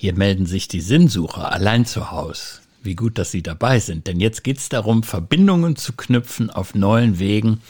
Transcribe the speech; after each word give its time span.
Hier 0.00 0.14
melden 0.14 0.46
sich 0.46 0.66
die 0.66 0.80
Sinnsucher 0.80 1.52
allein 1.52 1.84
zu 1.84 2.10
Haus. 2.10 2.62
Wie 2.82 2.94
gut, 2.94 3.18
dass 3.18 3.32
Sie 3.32 3.42
dabei 3.42 3.80
sind, 3.80 4.06
denn 4.06 4.18
jetzt 4.18 4.42
geht 4.42 4.56
es 4.56 4.70
darum, 4.70 5.02
Verbindungen 5.02 5.76
zu 5.76 5.92
knüpfen 5.92 6.48
auf 6.48 6.74
neuen 6.74 7.18
Wegen, 7.18 7.60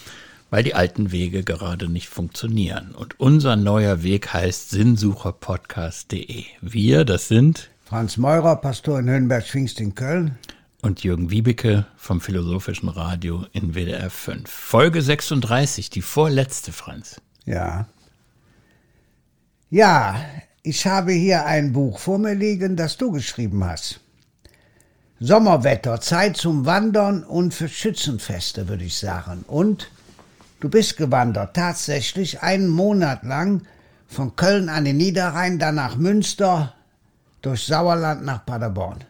weil 0.49 0.63
die 0.63 0.75
alten 0.77 1.11
Wege 1.11 1.43
gerade 1.43 1.89
nicht 1.89 2.09
funktionieren. 2.09 2.95
Und 2.95 3.19
unser 3.19 3.57
neuer 3.57 4.05
Weg 4.05 4.33
heißt 4.33 4.71
sinnsucherpodcast.de. 4.71 6.45
Wir, 6.61 7.05
das 7.05 7.27
sind 7.27 7.69
Franz 7.85 8.17
Meurer, 8.17 8.55
Pastor 8.55 9.01
in 9.01 9.11
Höhenberg-Pfingst 9.11 9.81
in 9.81 9.97
Köln. 9.97 10.39
Und 10.83 11.03
Jürgen 11.03 11.33
Wiebeke 11.33 11.87
vom 11.97 12.21
Philosophischen 12.21 12.91
Radio 12.91 13.45
in 13.53 13.75
WDR 13.75 14.09
5. 14.09 14.49
Folge 14.49 15.03
36, 15.03 15.91
die 15.91 16.03
vorletzte, 16.03 16.71
Franz. 16.71 17.21
Ja. 17.45 17.89
Ja, 19.69 20.15
ich 20.63 20.87
habe 20.87 21.13
hier 21.13 21.47
ein 21.47 21.73
Buch 21.73 21.99
vor 21.99 22.19
mir 22.19 22.35
liegen, 22.35 22.77
das 22.77 22.97
du 22.97 23.11
geschrieben 23.11 23.65
hast. 23.65 24.01
Sommerwetter, 25.19 26.01
Zeit 26.01 26.37
zum 26.37 26.67
Wandern 26.67 27.25
und 27.25 27.55
für 27.55 27.69
Schützenfeste, 27.69 28.69
würde 28.69 28.85
ich 28.85 28.99
sagen. 28.99 29.45
Und 29.47 29.91
du 30.61 30.69
bist 30.69 30.97
gewandert, 30.97 31.55
tatsächlich 31.55 32.43
einen 32.43 32.69
Monat 32.69 33.23
lang 33.23 33.63
von 34.07 34.37
Köln 34.37 34.69
an 34.69 34.85
den 34.85 34.97
Niederrhein, 34.97 35.59
dann 35.59 35.75
nach 35.77 35.97
Münster, 35.97 36.75
durch 37.43 37.65
Sauerland 37.65 38.25
nach 38.25 38.45
Paderborn. 38.45 39.05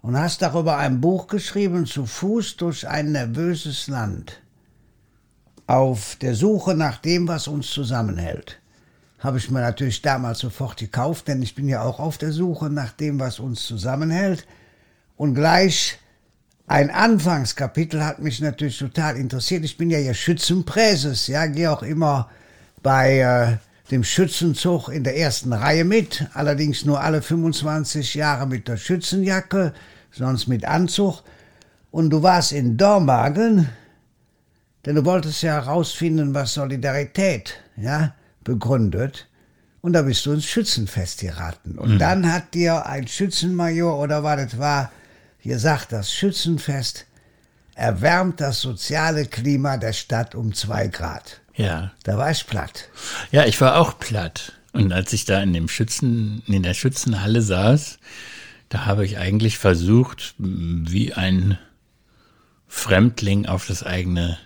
Und 0.00 0.18
hast 0.18 0.42
darüber 0.42 0.78
ein 0.78 1.00
Buch 1.00 1.28
geschrieben, 1.28 1.86
zu 1.86 2.06
Fuß 2.06 2.56
durch 2.56 2.88
ein 2.88 3.12
nervöses 3.12 3.86
Land. 3.86 4.40
Auf 5.68 6.16
der 6.20 6.34
Suche 6.34 6.74
nach 6.74 6.98
dem, 6.98 7.28
was 7.28 7.46
uns 7.46 7.70
zusammenhält 7.70 8.61
habe 9.22 9.38
ich 9.38 9.50
mir 9.50 9.60
natürlich 9.60 10.02
damals 10.02 10.40
sofort 10.40 10.76
gekauft, 10.78 11.28
denn 11.28 11.42
ich 11.42 11.54
bin 11.54 11.68
ja 11.68 11.82
auch 11.82 12.00
auf 12.00 12.18
der 12.18 12.32
Suche 12.32 12.70
nach 12.70 12.92
dem, 12.92 13.20
was 13.20 13.38
uns 13.38 13.64
zusammenhält. 13.64 14.46
Und 15.16 15.34
gleich 15.34 15.98
ein 16.66 16.90
Anfangskapitel 16.90 18.04
hat 18.04 18.18
mich 18.18 18.40
natürlich 18.40 18.78
total 18.78 19.16
interessiert. 19.16 19.64
Ich 19.64 19.76
bin 19.76 19.90
ja 19.90 19.98
hier 19.98 20.14
Schützenpräses, 20.14 21.28
ja, 21.28 21.46
gehe 21.46 21.70
auch 21.70 21.82
immer 21.82 22.30
bei 22.82 23.18
äh, 23.18 23.56
dem 23.92 24.02
Schützenzug 24.02 24.88
in 24.88 25.04
der 25.04 25.16
ersten 25.16 25.52
Reihe 25.52 25.84
mit, 25.84 26.26
allerdings 26.34 26.84
nur 26.84 27.00
alle 27.00 27.22
25 27.22 28.14
Jahre 28.14 28.46
mit 28.46 28.66
der 28.66 28.76
Schützenjacke, 28.76 29.72
sonst 30.10 30.48
mit 30.48 30.64
Anzug. 30.64 31.22
Und 31.92 32.10
du 32.10 32.22
warst 32.22 32.52
in 32.52 32.76
Dormagen, 32.76 33.68
denn 34.84 34.96
du 34.96 35.04
wolltest 35.04 35.42
ja 35.42 35.52
herausfinden, 35.52 36.34
was 36.34 36.54
Solidarität, 36.54 37.60
ja, 37.76 38.14
begründet. 38.44 39.28
Und 39.80 39.94
da 39.94 40.02
bist 40.02 40.24
du 40.26 40.32
ins 40.32 40.44
Schützenfest 40.44 41.20
geraten. 41.20 41.78
Und 41.78 41.94
mhm. 41.94 41.98
dann 41.98 42.32
hat 42.32 42.54
dir 42.54 42.86
ein 42.86 43.08
Schützenmajor 43.08 43.98
oder 43.98 44.22
was 44.22 44.44
das 44.44 44.58
war, 44.58 44.92
gesagt, 45.42 45.92
das 45.92 46.12
Schützenfest 46.12 47.06
erwärmt 47.74 48.40
das 48.40 48.60
soziale 48.60 49.26
Klima 49.26 49.76
der 49.76 49.92
Stadt 49.92 50.34
um 50.34 50.54
zwei 50.54 50.86
Grad. 50.86 51.40
Ja. 51.56 51.92
Da 52.04 52.16
war 52.16 52.30
ich 52.30 52.46
platt. 52.46 52.88
Ja, 53.30 53.44
ich 53.44 53.60
war 53.60 53.76
auch 53.76 53.98
platt. 53.98 54.52
Und 54.72 54.92
als 54.92 55.12
ich 55.12 55.24
da 55.24 55.42
in 55.42 55.52
dem 55.52 55.68
Schützen, 55.68 56.42
in 56.46 56.62
der 56.62 56.74
Schützenhalle 56.74 57.42
saß, 57.42 57.98
da 58.68 58.86
habe 58.86 59.04
ich 59.04 59.18
eigentlich 59.18 59.58
versucht, 59.58 60.34
wie 60.38 61.12
ein 61.12 61.58
Fremdling 62.68 63.46
auf 63.46 63.66
das 63.66 63.82
eigene 63.82 64.38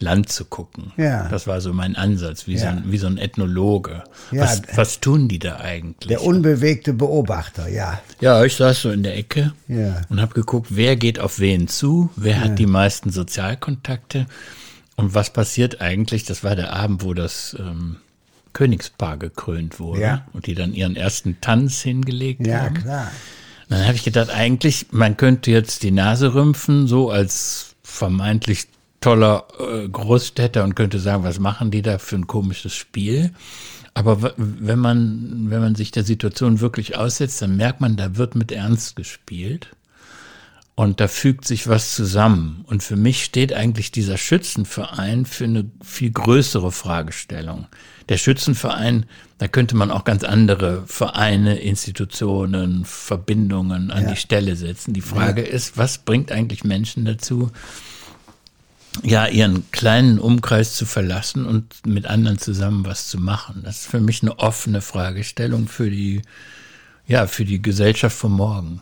Land 0.00 0.30
zu 0.30 0.46
gucken. 0.46 0.92
Ja. 0.96 1.28
Das 1.28 1.46
war 1.46 1.60
so 1.60 1.72
mein 1.74 1.94
Ansatz, 1.94 2.46
wie, 2.46 2.54
ja. 2.54 2.60
so, 2.60 2.66
ein, 2.66 2.84
wie 2.86 2.98
so 2.98 3.06
ein 3.06 3.18
Ethnologe. 3.18 4.02
Ja. 4.32 4.42
Was, 4.42 4.62
was 4.74 5.00
tun 5.00 5.28
die 5.28 5.38
da 5.38 5.56
eigentlich? 5.58 6.08
Der 6.08 6.22
unbewegte 6.22 6.94
Beobachter, 6.94 7.68
ja. 7.68 8.00
Ja, 8.20 8.42
ich 8.44 8.56
saß 8.56 8.82
so 8.82 8.90
in 8.90 9.02
der 9.02 9.16
Ecke 9.16 9.52
ja. 9.68 10.00
und 10.08 10.20
habe 10.20 10.34
geguckt, 10.34 10.68
wer 10.70 10.96
geht 10.96 11.20
auf 11.20 11.38
wen 11.38 11.68
zu, 11.68 12.10
wer 12.16 12.36
ja. 12.36 12.40
hat 12.40 12.58
die 12.58 12.66
meisten 12.66 13.10
Sozialkontakte 13.10 14.26
und 14.96 15.14
was 15.14 15.30
passiert 15.30 15.82
eigentlich. 15.82 16.24
Das 16.24 16.42
war 16.42 16.56
der 16.56 16.72
Abend, 16.72 17.04
wo 17.04 17.12
das 17.12 17.54
ähm, 17.58 17.96
Königspaar 18.54 19.18
gekrönt 19.18 19.78
wurde 19.78 20.00
ja. 20.00 20.26
und 20.32 20.46
die 20.46 20.54
dann 20.54 20.72
ihren 20.72 20.96
ersten 20.96 21.40
Tanz 21.42 21.82
hingelegt 21.82 22.46
ja, 22.46 22.62
haben. 22.62 22.76
Ja, 22.76 22.80
klar. 22.80 23.10
Dann 23.68 23.84
habe 23.84 23.94
ich 23.94 24.02
gedacht, 24.02 24.30
eigentlich, 24.30 24.86
man 24.90 25.16
könnte 25.16 25.50
jetzt 25.50 25.84
die 25.84 25.92
Nase 25.92 26.34
rümpfen, 26.34 26.88
so 26.88 27.10
als 27.10 27.76
vermeintlich 27.84 28.66
toller 29.00 29.46
äh, 29.58 29.88
Großstädter 29.88 30.64
und 30.64 30.76
könnte 30.76 30.98
sagen, 30.98 31.24
was 31.24 31.38
machen 31.38 31.70
die 31.70 31.82
da 31.82 31.98
für 31.98 32.16
ein 32.16 32.26
komisches 32.26 32.74
Spiel? 32.74 33.32
Aber 33.94 34.34
wenn 34.36 34.78
man, 34.78 35.50
wenn 35.50 35.60
man 35.60 35.74
sich 35.74 35.90
der 35.90 36.04
Situation 36.04 36.60
wirklich 36.60 36.96
aussetzt, 36.96 37.42
dann 37.42 37.56
merkt 37.56 37.80
man, 37.80 37.96
da 37.96 38.16
wird 38.16 38.34
mit 38.34 38.52
Ernst 38.52 38.96
gespielt. 38.96 39.68
Und 40.76 40.98
da 41.00 41.08
fügt 41.08 41.44
sich 41.44 41.68
was 41.68 41.94
zusammen. 41.94 42.64
Und 42.66 42.82
für 42.82 42.96
mich 42.96 43.22
steht 43.22 43.52
eigentlich 43.52 43.92
dieser 43.92 44.16
Schützenverein 44.16 45.26
für 45.26 45.44
eine 45.44 45.70
viel 45.84 46.10
größere 46.10 46.72
Fragestellung. 46.72 47.66
Der 48.08 48.16
Schützenverein, 48.16 49.04
da 49.36 49.46
könnte 49.48 49.76
man 49.76 49.90
auch 49.90 50.04
ganz 50.04 50.24
andere 50.24 50.84
Vereine, 50.86 51.58
Institutionen, 51.58 52.86
Verbindungen 52.86 53.90
an 53.90 54.04
ja. 54.04 54.10
die 54.12 54.16
Stelle 54.16 54.56
setzen. 54.56 54.94
Die 54.94 55.02
Frage 55.02 55.42
ja. 55.42 55.48
ist, 55.48 55.76
was 55.76 55.98
bringt 55.98 56.32
eigentlich 56.32 56.64
Menschen 56.64 57.04
dazu, 57.04 57.50
ja, 59.02 59.26
ihren 59.26 59.70
kleinen 59.70 60.18
Umkreis 60.18 60.74
zu 60.74 60.84
verlassen 60.84 61.46
und 61.46 61.86
mit 61.86 62.06
anderen 62.06 62.38
zusammen 62.38 62.84
was 62.84 63.08
zu 63.08 63.18
machen. 63.18 63.62
Das 63.64 63.80
ist 63.80 63.86
für 63.86 64.00
mich 64.00 64.22
eine 64.22 64.38
offene 64.38 64.80
Fragestellung 64.80 65.68
für 65.68 65.90
die, 65.90 66.22
ja, 67.06 67.26
für 67.26 67.44
die 67.44 67.62
Gesellschaft 67.62 68.16
von 68.16 68.32
morgen. 68.32 68.80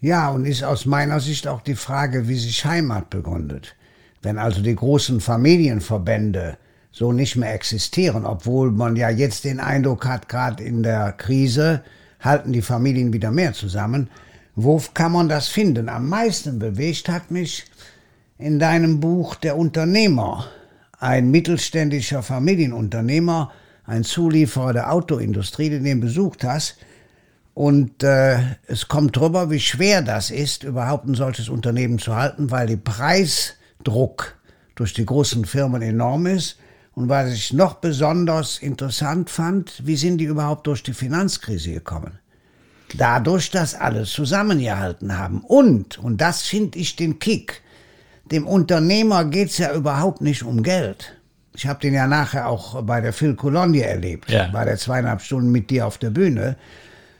Ja, 0.00 0.28
und 0.30 0.44
ist 0.44 0.64
aus 0.64 0.86
meiner 0.86 1.20
Sicht 1.20 1.46
auch 1.46 1.62
die 1.62 1.76
Frage, 1.76 2.28
wie 2.28 2.38
sich 2.38 2.64
Heimat 2.64 3.10
begründet. 3.10 3.74
Wenn 4.22 4.38
also 4.38 4.62
die 4.62 4.74
großen 4.74 5.20
Familienverbände 5.20 6.56
so 6.90 7.12
nicht 7.12 7.36
mehr 7.36 7.54
existieren, 7.54 8.24
obwohl 8.24 8.70
man 8.70 8.96
ja 8.96 9.10
jetzt 9.10 9.44
den 9.44 9.60
Eindruck 9.60 10.06
hat, 10.06 10.28
gerade 10.28 10.62
in 10.62 10.82
der 10.82 11.12
Krise 11.12 11.82
halten 12.20 12.52
die 12.52 12.62
Familien 12.62 13.12
wieder 13.12 13.30
mehr 13.30 13.52
zusammen. 13.52 14.08
Wo 14.54 14.80
kann 14.94 15.12
man 15.12 15.28
das 15.28 15.48
finden? 15.48 15.88
Am 15.88 16.08
meisten 16.08 16.58
bewegt 16.58 17.08
hat 17.08 17.30
mich 17.30 17.64
in 18.38 18.58
deinem 18.58 19.00
Buch 19.00 19.36
Der 19.36 19.56
Unternehmer, 19.56 20.46
ein 20.98 21.30
mittelständischer 21.30 22.22
Familienunternehmer, 22.22 23.52
ein 23.86 24.04
Zulieferer 24.04 24.72
der 24.72 24.92
Autoindustrie, 24.92 25.70
den 25.70 25.84
du 25.84 26.06
besucht 26.06 26.44
hast. 26.44 26.78
Und 27.52 28.02
äh, 28.02 28.38
es 28.66 28.88
kommt 28.88 29.16
drüber, 29.16 29.50
wie 29.50 29.60
schwer 29.60 30.02
das 30.02 30.30
ist, 30.30 30.64
überhaupt 30.64 31.06
ein 31.06 31.14
solches 31.14 31.48
Unternehmen 31.48 31.98
zu 31.98 32.16
halten, 32.16 32.50
weil 32.50 32.66
der 32.66 32.78
Preisdruck 32.78 34.36
durch 34.74 34.92
die 34.92 35.06
großen 35.06 35.44
Firmen 35.44 35.82
enorm 35.82 36.26
ist. 36.26 36.58
Und 36.94 37.08
was 37.08 37.32
ich 37.32 37.52
noch 37.52 37.74
besonders 37.74 38.58
interessant 38.58 39.30
fand, 39.30 39.86
wie 39.86 39.96
sind 39.96 40.18
die 40.18 40.24
überhaupt 40.24 40.66
durch 40.66 40.82
die 40.82 40.94
Finanzkrise 40.94 41.72
gekommen? 41.72 42.18
Dadurch, 42.96 43.50
dass 43.50 43.74
alles 43.74 44.10
zusammengehalten 44.10 45.18
haben. 45.18 45.40
Und, 45.40 45.98
und 45.98 46.20
das 46.20 46.42
finde 46.42 46.78
ich 46.78 46.96
den 46.96 47.18
Kick, 47.18 47.62
dem 48.30 48.46
Unternehmer 48.46 49.24
geht's 49.24 49.58
ja 49.58 49.74
überhaupt 49.74 50.20
nicht 50.20 50.42
um 50.42 50.62
Geld. 50.62 51.16
Ich 51.54 51.66
habe 51.66 51.80
den 51.80 51.94
ja 51.94 52.06
nachher 52.06 52.48
auch 52.48 52.82
bei 52.82 53.00
der 53.00 53.12
Phil 53.12 53.34
Cologne 53.34 53.84
erlebt, 53.84 54.30
ja. 54.30 54.48
bei 54.52 54.64
der 54.64 54.76
zweieinhalb 54.76 55.20
Stunden 55.20 55.52
mit 55.52 55.70
dir 55.70 55.86
auf 55.86 55.98
der 55.98 56.10
Bühne. 56.10 56.56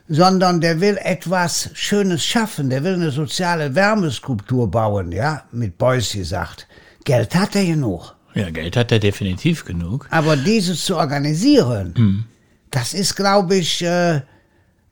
Sondern 0.06 0.60
der 0.60 0.80
will 0.80 0.98
etwas 1.00 1.70
Schönes 1.72 2.24
schaffen, 2.24 2.68
der 2.68 2.84
will 2.84 2.94
eine 2.94 3.10
soziale 3.10 3.74
Wärmeskulptur 3.74 4.70
bauen, 4.70 5.12
ja, 5.12 5.44
mit 5.50 5.78
Beuys 5.78 6.12
gesagt. 6.12 6.66
Geld 7.04 7.34
hat 7.34 7.56
er 7.56 7.64
genug. 7.64 8.14
Ja, 8.34 8.50
Geld 8.50 8.76
hat 8.76 8.92
er 8.92 8.98
definitiv 8.98 9.64
genug. 9.64 10.06
Aber 10.10 10.36
dieses 10.36 10.84
zu 10.84 10.96
organisieren, 10.96 11.94
hm. 11.96 12.24
das 12.70 12.92
ist, 12.92 13.14
glaube 13.14 13.56
ich, 13.56 13.82
äh, 13.82 14.20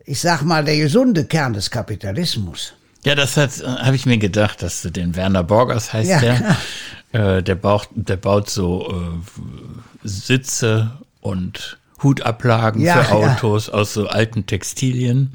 ich 0.04 0.20
sag 0.20 0.42
mal, 0.42 0.64
der 0.64 0.78
gesunde 0.78 1.24
Kern 1.24 1.52
des 1.52 1.70
Kapitalismus. 1.70 2.74
Ja, 3.04 3.14
das 3.14 3.36
hat 3.36 3.50
habe 3.64 3.96
ich 3.96 4.06
mir 4.06 4.18
gedacht, 4.18 4.62
dass 4.62 4.82
du 4.82 4.90
den 4.90 5.16
Werner 5.16 5.42
Borgers 5.42 5.92
heißt 5.92 6.10
ja. 6.10 6.20
der. 6.20 6.56
Äh, 7.12 7.42
der, 7.42 7.56
baut, 7.56 7.88
der 7.94 8.16
baut 8.16 8.48
so 8.48 8.90
äh, 8.90 10.08
Sitze 10.08 10.92
und 11.20 11.78
Hutablagen 12.02 12.80
ja, 12.80 13.04
für 13.04 13.14
Autos 13.14 13.66
ja. 13.66 13.74
aus 13.74 13.92
so 13.92 14.06
alten 14.06 14.46
Textilien. 14.46 15.34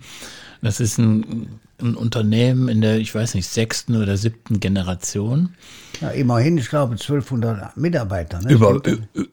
Das 0.63 0.79
ist 0.79 0.97
ein, 0.97 1.59
ein 1.79 1.95
Unternehmen 1.95 2.67
in 2.67 2.81
der, 2.81 2.97
ich 2.97 3.13
weiß 3.13 3.35
nicht, 3.35 3.47
sechsten 3.47 3.95
oder 3.95 4.17
siebten 4.17 4.59
Generation. 4.59 5.53
Ja, 6.01 6.09
immerhin, 6.09 6.57
ich 6.57 6.69
glaube, 6.69 6.94
1200 6.94 7.75
Mitarbeiter. 7.77 8.41
Ne? 8.41 8.51
Über, 8.51 8.81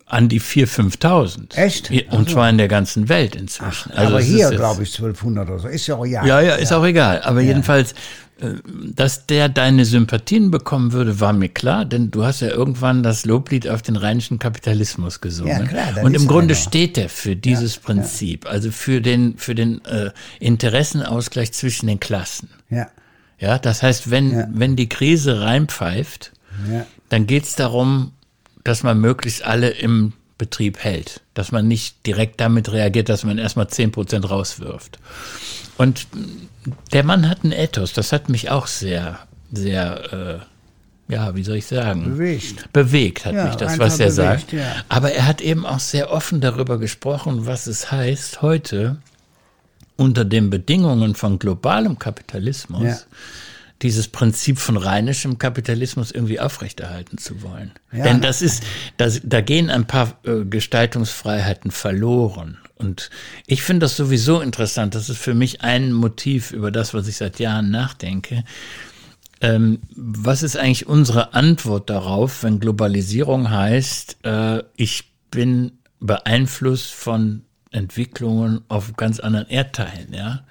an 0.06 0.28
die 0.28 0.40
4.000, 0.40 0.98
5.000. 1.00 1.56
Echt? 1.56 1.90
Und 1.90 2.12
also. 2.12 2.24
zwar 2.32 2.50
in 2.50 2.58
der 2.58 2.68
ganzen 2.68 3.08
Welt 3.08 3.36
inzwischen. 3.36 3.90
Ach, 3.92 3.98
also 3.98 4.14
aber 4.14 4.20
hier, 4.20 4.50
glaube 4.50 4.82
ich, 4.82 4.90
1200 4.94 5.48
oder 5.48 5.58
so. 5.58 5.68
Ist 5.68 5.86
ja 5.86 5.96
auch 5.96 6.06
egal. 6.06 6.26
Ja, 6.26 6.40
ja, 6.40 6.54
ist 6.54 6.70
ja. 6.70 6.78
auch 6.78 6.84
egal. 6.84 7.22
Aber 7.22 7.40
ja. 7.40 7.48
jedenfalls, 7.48 7.94
Äh, 8.40 8.54
dass 8.94 9.26
der 9.26 9.48
deine 9.48 9.84
Sympathien 9.84 10.50
bekommen 10.50 10.92
würde, 10.92 11.20
war 11.20 11.32
mir 11.32 11.48
klar, 11.48 11.84
denn 11.84 12.10
du 12.10 12.24
hast 12.24 12.40
ja 12.40 12.48
irgendwann 12.48 13.02
das 13.02 13.24
Loblied 13.24 13.68
auf 13.68 13.82
den 13.82 13.96
rheinischen 13.96 14.38
Kapitalismus 14.38 15.20
gesungen. 15.20 15.52
Ja, 15.52 15.66
klar, 15.66 16.04
Und 16.04 16.14
im 16.14 16.26
Grunde 16.26 16.54
steht 16.54 16.98
er 16.98 17.08
für 17.08 17.36
dieses 17.36 17.76
ja, 17.76 17.82
Prinzip, 17.82 18.46
also 18.50 18.70
für 18.72 19.00
den, 19.00 19.36
für 19.36 19.54
den 19.54 19.84
äh, 19.84 20.10
Interessenausgleich 20.40 21.52
zwischen 21.52 21.86
den 21.86 22.00
Klassen. 22.00 22.48
Ja. 22.70 22.88
Ja, 23.38 23.58
das 23.58 23.82
heißt, 23.82 24.10
wenn, 24.10 24.46
wenn 24.54 24.76
die 24.76 24.88
Krise 24.88 25.40
reinpfeift, 25.40 26.32
dann 27.08 27.26
geht 27.26 27.44
es 27.44 27.56
darum, 27.56 28.12
dass 28.64 28.82
man 28.82 29.00
möglichst 29.00 29.44
alle 29.44 29.70
im 29.70 30.14
Betrieb 30.38 30.78
hält, 30.78 31.20
dass 31.34 31.52
man 31.52 31.68
nicht 31.68 32.06
direkt 32.06 32.40
damit 32.40 32.72
reagiert, 32.72 33.08
dass 33.08 33.24
man 33.24 33.38
erstmal 33.38 33.68
zehn 33.68 33.92
Prozent 33.92 34.28
rauswirft. 34.28 34.98
Und 35.76 36.06
der 36.92 37.04
Mann 37.04 37.28
hat 37.28 37.44
einen 37.44 37.52
Ethos, 37.52 37.92
das 37.92 38.12
hat 38.12 38.28
mich 38.28 38.50
auch 38.50 38.66
sehr, 38.66 39.20
sehr, 39.52 40.40
äh, 41.08 41.12
ja, 41.12 41.36
wie 41.36 41.44
soll 41.44 41.56
ich 41.56 41.66
sagen? 41.66 42.04
Bewegt. 42.04 42.72
Bewegt 42.72 43.26
hat 43.26 43.34
ja, 43.34 43.44
mich 43.44 43.56
das, 43.56 43.78
was 43.78 44.00
er 44.00 44.06
bewegt, 44.06 44.16
sagt. 44.16 44.52
Ja. 44.52 44.74
Aber 44.88 45.12
er 45.12 45.26
hat 45.26 45.40
eben 45.40 45.66
auch 45.66 45.80
sehr 45.80 46.10
offen 46.10 46.40
darüber 46.40 46.78
gesprochen, 46.78 47.46
was 47.46 47.66
es 47.66 47.92
heißt, 47.92 48.42
heute 48.42 48.96
unter 49.96 50.24
den 50.24 50.50
Bedingungen 50.50 51.14
von 51.14 51.38
globalem 51.38 51.98
Kapitalismus 51.98 52.82
ja 52.82 52.98
dieses 53.84 54.08
Prinzip 54.08 54.58
von 54.58 54.78
rheinischem 54.78 55.38
Kapitalismus 55.38 56.10
irgendwie 56.10 56.40
aufrechterhalten 56.40 57.18
zu 57.18 57.42
wollen. 57.42 57.70
Ja. 57.92 58.04
Denn 58.04 58.22
das 58.22 58.40
ist, 58.40 58.64
das, 58.96 59.20
da 59.22 59.42
gehen 59.42 59.68
ein 59.68 59.86
paar 59.86 60.18
äh, 60.24 60.44
Gestaltungsfreiheiten 60.44 61.70
verloren. 61.70 62.58
Und 62.76 63.10
ich 63.46 63.62
finde 63.62 63.84
das 63.84 63.96
sowieso 63.96 64.40
interessant. 64.40 64.94
Das 64.94 65.10
ist 65.10 65.18
für 65.18 65.34
mich 65.34 65.60
ein 65.60 65.92
Motiv 65.92 66.50
über 66.50 66.70
das, 66.70 66.94
was 66.94 67.06
ich 67.06 67.16
seit 67.16 67.38
Jahren 67.38 67.70
nachdenke. 67.70 68.44
Ähm, 69.42 69.80
was 69.94 70.42
ist 70.42 70.56
eigentlich 70.56 70.86
unsere 70.86 71.34
Antwort 71.34 71.90
darauf, 71.90 72.42
wenn 72.42 72.60
Globalisierung 72.60 73.50
heißt, 73.50 74.16
äh, 74.24 74.62
ich 74.76 75.12
bin 75.30 75.72
beeinflusst 76.00 76.90
von 76.90 77.42
Entwicklungen 77.70 78.62
auf 78.68 78.96
ganz 78.96 79.20
anderen 79.20 79.48
Erdteilen, 79.48 80.14
ja? 80.14 80.44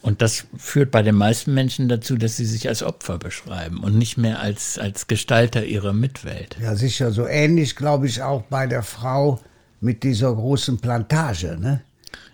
Und 0.00 0.22
das 0.22 0.44
führt 0.56 0.90
bei 0.90 1.02
den 1.02 1.16
meisten 1.16 1.54
Menschen 1.54 1.88
dazu, 1.88 2.16
dass 2.16 2.36
sie 2.36 2.46
sich 2.46 2.68
als 2.68 2.82
Opfer 2.82 3.18
beschreiben 3.18 3.78
und 3.80 3.98
nicht 3.98 4.16
mehr 4.16 4.40
als, 4.40 4.78
als 4.78 5.06
Gestalter 5.08 5.64
ihrer 5.64 5.92
Mitwelt. 5.92 6.56
Ja, 6.60 6.76
sicher. 6.76 7.10
So 7.10 7.26
ähnlich, 7.26 7.74
glaube 7.74 8.06
ich, 8.06 8.22
auch 8.22 8.42
bei 8.42 8.66
der 8.66 8.82
Frau 8.82 9.40
mit 9.80 10.04
dieser 10.04 10.34
großen 10.34 10.78
Plantage, 10.78 11.58
ne? 11.58 11.80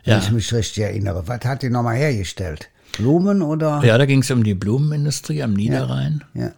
Wenn 0.04 0.14
ja. 0.14 0.18
ich 0.18 0.30
mich 0.30 0.52
richtig 0.52 0.84
erinnere. 0.84 1.26
Was 1.26 1.44
hat 1.44 1.62
die 1.62 1.70
nochmal 1.70 1.96
hergestellt? 1.96 2.68
Blumen 2.92 3.42
oder? 3.42 3.82
Ja, 3.82 3.96
da 3.96 4.04
ging 4.04 4.20
es 4.20 4.30
um 4.30 4.44
die 4.44 4.54
Blumenindustrie 4.54 5.42
am 5.42 5.54
Niederrhein. 5.54 6.22
Ja. 6.34 6.42
ja. 6.42 6.52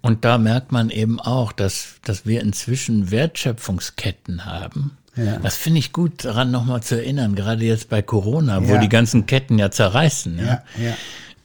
Und 0.00 0.24
da 0.24 0.38
merkt 0.38 0.72
man 0.72 0.90
eben 0.90 1.20
auch, 1.20 1.52
dass, 1.52 1.96
dass 2.04 2.26
wir 2.26 2.40
inzwischen 2.40 3.10
Wertschöpfungsketten 3.10 4.44
haben, 4.44 4.96
ja. 5.18 5.38
Das 5.38 5.56
finde 5.56 5.80
ich 5.80 5.92
gut, 5.92 6.24
daran 6.24 6.50
nochmal 6.50 6.82
zu 6.82 6.96
erinnern, 6.96 7.34
gerade 7.34 7.64
jetzt 7.64 7.88
bei 7.88 8.02
Corona, 8.02 8.60
ja. 8.60 8.68
wo 8.68 8.78
die 8.78 8.88
ganzen 8.88 9.26
Ketten 9.26 9.58
ja 9.58 9.70
zerreißen. 9.70 10.38
Ja, 10.38 10.62
ja. 10.82 10.94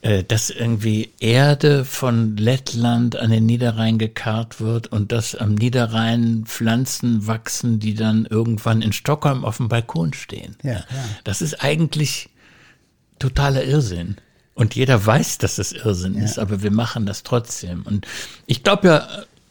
Äh, 0.04 0.26
dass 0.26 0.50
irgendwie 0.50 1.12
Erde 1.22 1.86
von 1.86 2.36
Lettland 2.36 3.16
an 3.16 3.32
den 3.32 3.46
Niederrhein 3.46 3.98
gekarrt 3.98 4.60
wird 4.60 4.88
und 4.88 5.14
dass 5.14 5.34
am 5.34 5.56
Niederrhein 5.56 6.44
Pflanzen 6.46 7.26
wachsen, 7.26 7.80
die 7.80 7.94
dann 7.94 8.26
irgendwann 8.26 8.82
in 8.82 8.92
Stockholm 8.92 9.46
auf 9.46 9.58
dem 9.58 9.70
Balkon 9.70 10.14
stehen. 10.14 10.58
Ja. 10.62 10.84
Das 11.24 11.42
ist 11.42 11.64
eigentlich 11.64 12.30
totaler 13.18 13.64
Irrsinn. 13.64 14.18
Und 14.56 14.76
jeder 14.76 15.06
weiß, 15.06 15.38
dass 15.38 15.56
das 15.56 15.72
Irrsinn 15.72 16.16
ist, 16.16 16.38
aber 16.38 16.62
wir 16.62 16.72
machen 16.72 17.06
das 17.06 17.24
trotzdem. 17.24 17.84
Und 17.84 18.06
ich 18.46 18.62
glaube 18.62 18.88
ja, 18.88 19.08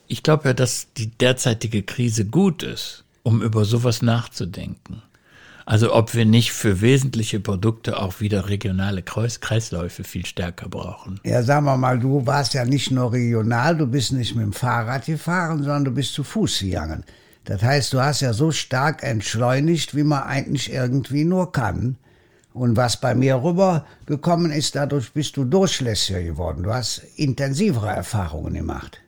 ich 0.07 0.23
glaube 0.23 0.49
ja, 0.49 0.53
dass 0.53 0.89
die 0.99 1.07
derzeitige 1.07 1.83
Krise 1.83 2.27
gut 2.27 2.63
ist 2.63 3.02
um 3.23 3.43
über 3.43 3.65
sowas 3.65 4.03
nachzudenken. 4.03 5.03
Also 5.65 5.95
ob 5.95 6.15
wir 6.15 6.25
nicht 6.25 6.53
für 6.53 6.81
wesentliche 6.81 7.39
Produkte 7.39 8.01
auch 8.01 8.21
wieder 8.21 8.49
regionale 8.49 9.03
Kreis 9.03 9.41
Kreisläufe 9.41 10.03
viel 10.03 10.27
stärker 10.27 10.69
brauchen. 10.69 11.21
Ja, 11.25 11.43
sagen 11.43 11.67
wir 11.67 11.77
mal, 11.77 11.99
du 11.99 12.27
warst 12.27 12.55
ja 12.55 12.65
nicht 12.65 12.91
nur 12.91 13.13
regional, 13.13 13.77
du 13.77 13.87
bist 13.87 14.13
nicht 14.13 14.35
mit 14.35 14.45
dem 14.45 14.53
Fahrrad 14.53 15.07
gefahren, 15.07 15.59
sondern 15.59 15.85
du 15.85 15.91
bist 15.93 16.15
zu 16.15 16.25
Fuß 16.25 16.61
gegangen. 16.61 17.05
Das 17.45 17.63
heißt, 17.63 17.93
du 17.93 18.01
hast 18.01 18.21
ja 18.21 18.33
so 18.33 18.51
stark 18.51 19.03
entschleunigt, 19.03 19.95
wie 19.97 20.05
man 20.05 20.23
eigentlich 20.25 20.73
irgendwie 20.73 21.25
nur 21.25 21.53
kann. 21.53 21.97
Und 22.55 22.77
was 22.77 23.01
bei 23.01 23.15
mir 23.15 23.37
rübergekommen 23.43 24.53
ist, 24.53 24.75
dadurch 24.75 25.13
bist 25.13 25.37
du 25.37 25.45
durchlässiger 25.45 26.23
geworden. 26.23 26.65
Du 26.65 26.73
hast 26.73 26.99
intensivere 27.17 27.89
Erfahrungen 27.89 28.55
gemacht. 28.55 29.01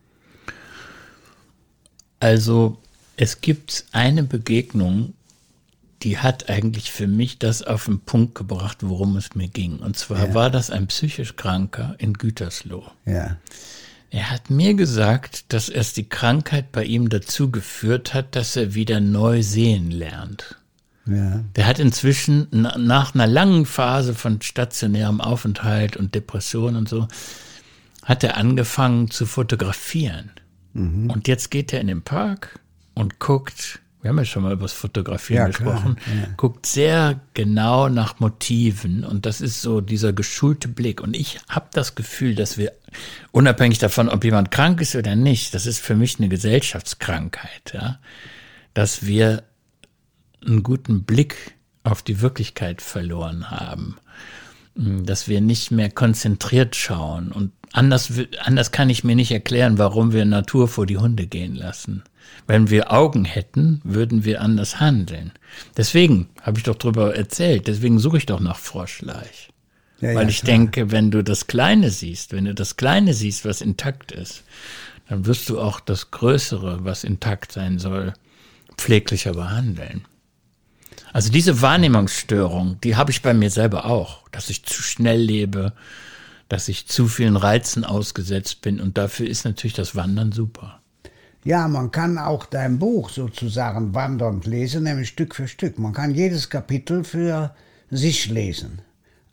Also 2.21 2.79
es 3.17 3.41
gibt 3.41 3.87
eine 3.93 4.23
Begegnung, 4.23 5.15
die 6.03 6.19
hat 6.19 6.51
eigentlich 6.51 6.93
für 6.93 7.07
mich 7.07 7.39
das 7.39 7.63
auf 7.63 7.87
den 7.87 8.01
Punkt 8.01 8.35
gebracht, 8.35 8.79
worum 8.81 9.17
es 9.17 9.35
mir 9.35 9.49
ging. 9.49 9.79
Und 9.79 9.97
zwar 9.97 10.29
ja. 10.29 10.35
war 10.35 10.51
das 10.51 10.71
ein 10.71 10.87
psychisch 10.89 11.37
Kranker 11.37 11.95
in 11.99 12.13
Gütersloh. 12.15 12.85
Ja. 13.07 13.39
Er 14.11 14.31
hat 14.31 14.51
mir 14.51 14.75
gesagt, 14.75 15.53
dass 15.53 15.69
erst 15.69 15.97
die 15.97 16.09
Krankheit 16.09 16.73
bei 16.73 16.85
ihm 16.85 17.09
dazu 17.09 17.51
geführt 17.51 18.15
hat, 18.15 18.37
dass 18.37 18.55
er 18.55 18.75
wieder 18.75 19.01
neu 19.01 19.43
sehen 19.43 19.91
lernt. 19.91 20.57
Ja. 21.07 21.43
Der 21.57 21.67
hat 21.67 21.79
inzwischen 21.79 22.49
nach 22.51 23.15
einer 23.15 23.27
langen 23.27 23.67
Phase 23.67 24.15
von 24.15 24.41
stationärem 24.41 25.21
Aufenthalt 25.21 25.97
und 25.97 26.15
Depression 26.15 26.77
und 26.77 26.89
so, 26.89 27.09
hat 28.03 28.23
er 28.23 28.37
angefangen 28.37 29.11
zu 29.11 29.27
fotografieren. 29.27 30.31
Mhm. 30.75 31.11
Und 31.11 31.29
jetzt 31.29 31.51
geht 31.51 31.73
er 31.73 31.81
in 31.81 31.87
den 31.87 32.03
Park 32.03 32.61
und 32.94 33.19
guckt, 33.19 33.81
wir 34.05 34.11
haben 34.11 34.19
ja 34.19 34.25
schon 34.26 34.43
mal 34.43 34.52
über 34.52 34.64
das 34.64 34.75
Fotografieren 34.75 35.44
ja, 35.44 35.46
gesprochen, 35.46 35.96
ja. 36.06 36.29
guckt 36.37 36.67
sehr 36.67 37.20
genau 37.32 37.88
nach 37.88 38.20
Motiven 38.20 39.02
und 39.02 39.25
das 39.25 39.41
ist 39.41 39.62
so 39.62 39.81
dieser 39.81 40.12
geschulte 40.12 40.69
Blick. 40.69 41.00
Und 41.00 41.17
ich 41.17 41.38
habe 41.49 41.69
das 41.73 41.94
Gefühl, 41.94 42.35
dass 42.35 42.58
wir, 42.58 42.73
unabhängig 43.32 43.79
davon, 43.79 44.11
ob 44.11 44.23
jemand 44.23 44.50
krank 44.50 44.82
ist 44.82 44.94
oder 44.94 45.17
nicht, 45.17 45.55
das 45.55 45.64
ist 45.64 45.79
für 45.79 45.96
mich 45.96 46.19
eine 46.19 46.29
Gesellschaftskrankheit, 46.29 47.73
ja, 47.73 47.99
dass 48.75 49.06
wir 49.06 49.43
einen 50.44 50.62
guten 50.62 51.05
Blick 51.05 51.55
auf 51.82 52.02
die 52.02 52.20
Wirklichkeit 52.20 52.82
verloren 52.82 53.50
haben, 53.50 53.96
dass 54.75 55.29
wir 55.29 55.41
nicht 55.41 55.70
mehr 55.70 55.91
konzentriert 55.91 56.76
schauen 56.76 57.32
und 57.32 57.52
anders, 57.73 58.12
anders 58.38 58.70
kann 58.70 58.91
ich 58.91 59.02
mir 59.02 59.17
nicht 59.17 59.31
erklären, 59.31 59.79
warum 59.79 60.12
wir 60.12 60.26
Natur 60.26 60.69
vor 60.69 60.85
die 60.85 60.99
Hunde 60.99 61.26
gehen 61.26 61.55
lassen. 61.55 62.05
Wenn 62.47 62.69
wir 62.69 62.93
Augen 62.93 63.25
hätten, 63.25 63.81
würden 63.85 64.25
wir 64.25 64.43
anders 64.43 64.81
handeln. 64.81 65.32
Deswegen 65.76 66.29
habe 66.43 66.59
ich 66.59 66.65
doch 66.65 66.76
drüber 66.76 67.17
erzählt, 67.17 67.67
deswegen 67.69 67.99
suche 67.99 68.19
ich 68.19 68.26
doch 68.26 68.41
nach 68.41 68.59
Froschleich. 68.59 69.49
Ja, 70.00 70.15
Weil 70.15 70.25
ja, 70.25 70.29
ich 70.29 70.43
klar. 70.43 70.53
denke, 70.53 70.91
wenn 70.91 71.11
du 71.11 71.23
das 71.23 71.47
Kleine 71.47 71.91
siehst, 71.91 72.32
wenn 72.32 72.44
du 72.44 72.55
das 72.55 72.77
Kleine 72.77 73.15
siehst, 73.15 73.44
was 73.44 73.60
intakt 73.60 74.13
ist, 74.13 74.44
dann 75.08 75.27
wirst 75.27 75.49
du 75.49 75.60
auch 75.60 75.81
das 75.81 76.10
Größere, 76.10 76.84
was 76.84 77.05
intakt 77.05 77.53
sein 77.53 77.79
soll, 77.79 78.13
pfleglicher 78.77 79.32
behandeln. 79.32 80.05
Also 81.13 81.31
diese 81.31 81.63
Wahrnehmungsstörung, 81.63 82.81
die 82.82 82.96
habe 82.96 83.10
ich 83.10 83.22
bei 83.22 83.34
mir 83.34 83.51
selber 83.51 83.87
auch, 83.87 84.29
dass 84.31 84.51
ich 84.51 84.65
zu 84.65 84.82
schnell 84.82 85.20
lebe, 85.20 85.72
dass 86.49 86.69
ich 86.69 86.87
zu 86.87 87.08
vielen 87.08 87.37
Reizen 87.37 87.84
ausgesetzt 87.84 88.60
bin 88.63 88.81
und 88.81 88.99
dafür 88.99 89.29
ist 89.29 89.44
natürlich 89.44 89.75
das 89.75 89.94
Wandern 89.94 90.32
super. 90.32 90.81
Ja, 91.44 91.69
man 91.69 91.91
kann 91.91 92.17
auch 92.17 92.46
dein 92.46 92.79
Buch 92.79 93.10
sozusagen 93.10 93.94
wandernd 93.94 94.46
lesen, 94.46 94.84
nämlich 94.84 95.08
Stück 95.08 95.34
für 95.34 95.46
Stück. 95.46 95.79
Man 95.79 95.93
kann 95.93 96.15
jedes 96.15 96.48
Kapitel 96.48 97.05
für 97.05 97.55
sich 97.91 98.31
lesen. 98.31 98.81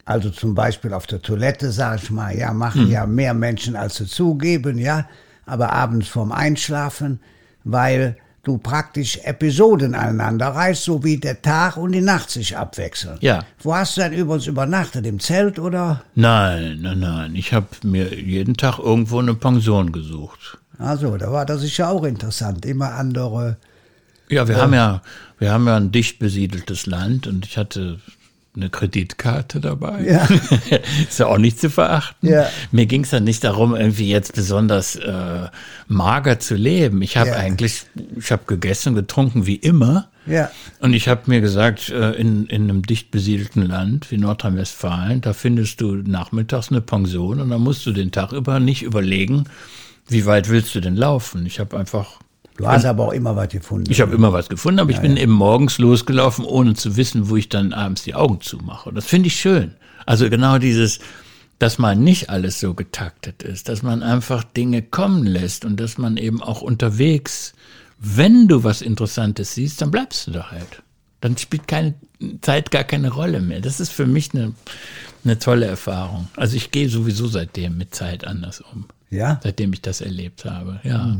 Also 0.03 0.29
zum 0.29 0.53
Beispiel 0.53 0.93
auf 0.93 1.07
der 1.07 1.21
Toilette, 1.21 1.71
sag 1.71 2.03
ich 2.03 2.11
mal, 2.11 2.37
ja, 2.37 2.51
machen 2.51 2.83
hm. 2.83 2.91
ja 2.91 3.05
mehr 3.05 3.33
Menschen, 3.33 3.77
als 3.77 3.95
sie 3.95 4.07
zugeben, 4.07 4.77
ja, 4.77 5.07
aber 5.45 5.71
abends 5.71 6.09
vorm 6.09 6.33
Einschlafen, 6.33 7.21
weil 7.63 8.17
du 8.43 8.57
praktisch 8.57 9.19
Episoden 9.23 9.95
aneinander 9.95 10.47
reißt, 10.47 10.83
so 10.83 11.03
wie 11.05 11.17
der 11.17 11.41
Tag 11.41 11.77
und 11.77 11.93
die 11.93 12.01
Nacht 12.01 12.29
sich 12.29 12.57
abwechseln. 12.57 13.19
Ja. 13.21 13.45
Wo 13.59 13.73
hast 13.73 13.95
du 13.95 14.01
denn 14.01 14.13
übrigens 14.13 14.47
übernachtet? 14.47 15.05
Im 15.05 15.19
Zelt 15.19 15.59
oder? 15.59 16.03
Nein, 16.15 16.79
nein, 16.81 16.99
nein. 16.99 17.35
Ich 17.35 17.53
habe 17.53 17.67
mir 17.83 18.13
jeden 18.19 18.57
Tag 18.57 18.79
irgendwo 18.79 19.19
eine 19.19 19.35
Pension 19.35 19.91
gesucht. 19.91 20.57
Also, 20.81 21.17
da 21.17 21.31
war 21.31 21.45
das 21.45 21.61
sicher 21.61 21.89
auch 21.89 22.03
interessant. 22.03 22.65
Immer 22.65 22.93
andere. 22.93 23.57
Ja, 24.29 24.47
wir 24.47 24.55
äh, 24.55 24.59
haben 24.59 24.73
ja, 24.73 25.01
wir 25.39 25.51
haben 25.51 25.67
ja 25.67 25.77
ein 25.77 25.91
dicht 25.91 26.19
besiedeltes 26.19 26.85
Land 26.85 27.27
und 27.27 27.45
ich 27.45 27.57
hatte 27.57 27.99
eine 28.55 28.69
Kreditkarte 28.69 29.61
dabei. 29.61 30.03
Ja. 30.03 30.27
ist 31.09 31.19
ja 31.19 31.27
auch 31.27 31.37
nicht 31.37 31.59
zu 31.59 31.69
verachten. 31.69 32.27
Ja. 32.27 32.49
Mir 32.71 32.85
ging 32.85 33.03
es 33.03 33.11
ja 33.11 33.21
nicht 33.21 33.43
darum, 33.43 33.75
irgendwie 33.75 34.09
jetzt 34.09 34.33
besonders 34.35 34.97
äh, 34.97 35.47
mager 35.87 36.39
zu 36.39 36.55
leben. 36.55 37.01
Ich 37.01 37.15
habe 37.15 37.29
Ja. 37.29 37.35
eigentlich, 37.37 37.85
ich 38.17 38.31
habe 38.31 38.43
gegessen, 38.47 38.93
getrunken 38.93 39.45
wie 39.45 39.55
immer. 39.55 40.09
Ja. 40.25 40.51
Und 40.81 40.93
ich 40.93 41.07
habe 41.07 41.21
mir 41.27 41.39
gesagt, 41.39 41.89
äh, 41.89 42.11
in, 42.11 42.45
in 42.47 42.63
einem 42.63 42.81
dicht 42.83 43.09
besiedelten 43.09 43.65
Land 43.65 44.11
wie 44.11 44.17
Nordrhein-Westfalen, 44.17 45.21
da 45.21 45.31
findest 45.33 45.79
du 45.79 45.95
nachmittags 45.95 46.69
eine 46.69 46.81
Pension 46.81 47.39
und 47.39 47.49
dann 47.49 47.61
musst 47.61 47.85
du 47.85 47.91
den 47.93 48.11
Tag 48.11 48.33
über 48.33 48.59
nicht 48.59 48.83
überlegen, 48.83 49.45
wie 50.07 50.25
weit 50.25 50.49
willst 50.49 50.75
du 50.75 50.81
denn 50.81 50.95
laufen. 50.95 51.45
Ich 51.45 51.59
habe 51.59 51.77
einfach 51.77 52.19
Du 52.57 52.67
hast 52.67 52.85
aber 52.85 53.07
auch 53.07 53.13
immer 53.13 53.35
was 53.35 53.49
gefunden. 53.49 53.89
ich 53.89 54.01
habe 54.01 54.13
immer 54.13 54.33
was 54.33 54.49
gefunden, 54.49 54.79
aber 54.79 54.91
ich 54.91 54.99
bin 54.99 55.17
eben 55.17 55.31
morgens 55.31 55.79
losgelaufen, 55.79 56.45
ohne 56.45 56.75
zu 56.75 56.95
wissen, 56.95 57.29
wo 57.29 57.37
ich 57.37 57.49
dann 57.49 57.73
abends 57.73 58.03
die 58.03 58.13
Augen 58.13 58.39
zumache. 58.41 58.89
Und 58.89 58.95
das 58.95 59.05
finde 59.05 59.27
ich 59.27 59.35
schön. 59.35 59.73
Also 60.05 60.29
genau 60.29 60.57
dieses, 60.59 60.99
dass 61.59 61.79
man 61.79 62.03
nicht 62.03 62.29
alles 62.29 62.59
so 62.59 62.73
getaktet 62.73 63.41
ist, 63.41 63.69
dass 63.69 63.81
man 63.83 64.03
einfach 64.03 64.43
Dinge 64.43 64.81
kommen 64.81 65.25
lässt 65.25 65.65
und 65.65 65.79
dass 65.79 65.97
man 65.97 66.17
eben 66.17 66.43
auch 66.43 66.61
unterwegs, 66.61 67.53
wenn 67.97 68.47
du 68.47 68.63
was 68.63 68.81
Interessantes 68.81 69.55
siehst, 69.55 69.81
dann 69.81 69.89
bleibst 69.89 70.27
du 70.27 70.31
da 70.31 70.51
halt. 70.51 70.83
Dann 71.21 71.37
spielt 71.37 71.67
keine 71.67 71.95
Zeit 72.41 72.71
gar 72.71 72.83
keine 72.83 73.11
Rolle 73.11 73.41
mehr. 73.41 73.61
Das 73.61 73.79
ist 73.79 73.91
für 73.91 74.05
mich 74.05 74.33
eine, 74.33 74.53
eine 75.23 75.39
tolle 75.39 75.65
Erfahrung. 75.65 76.27
Also 76.35 76.55
ich 76.55 76.71
gehe 76.71 76.89
sowieso 76.89 77.27
seitdem 77.27 77.77
mit 77.77 77.93
Zeit 77.95 78.25
anders 78.25 78.61
um. 78.61 78.85
Ja? 79.09 79.39
Seitdem 79.43 79.73
ich 79.73 79.81
das 79.81 80.01
erlebt 80.01 80.45
habe, 80.45 80.79
ja. 80.83 81.17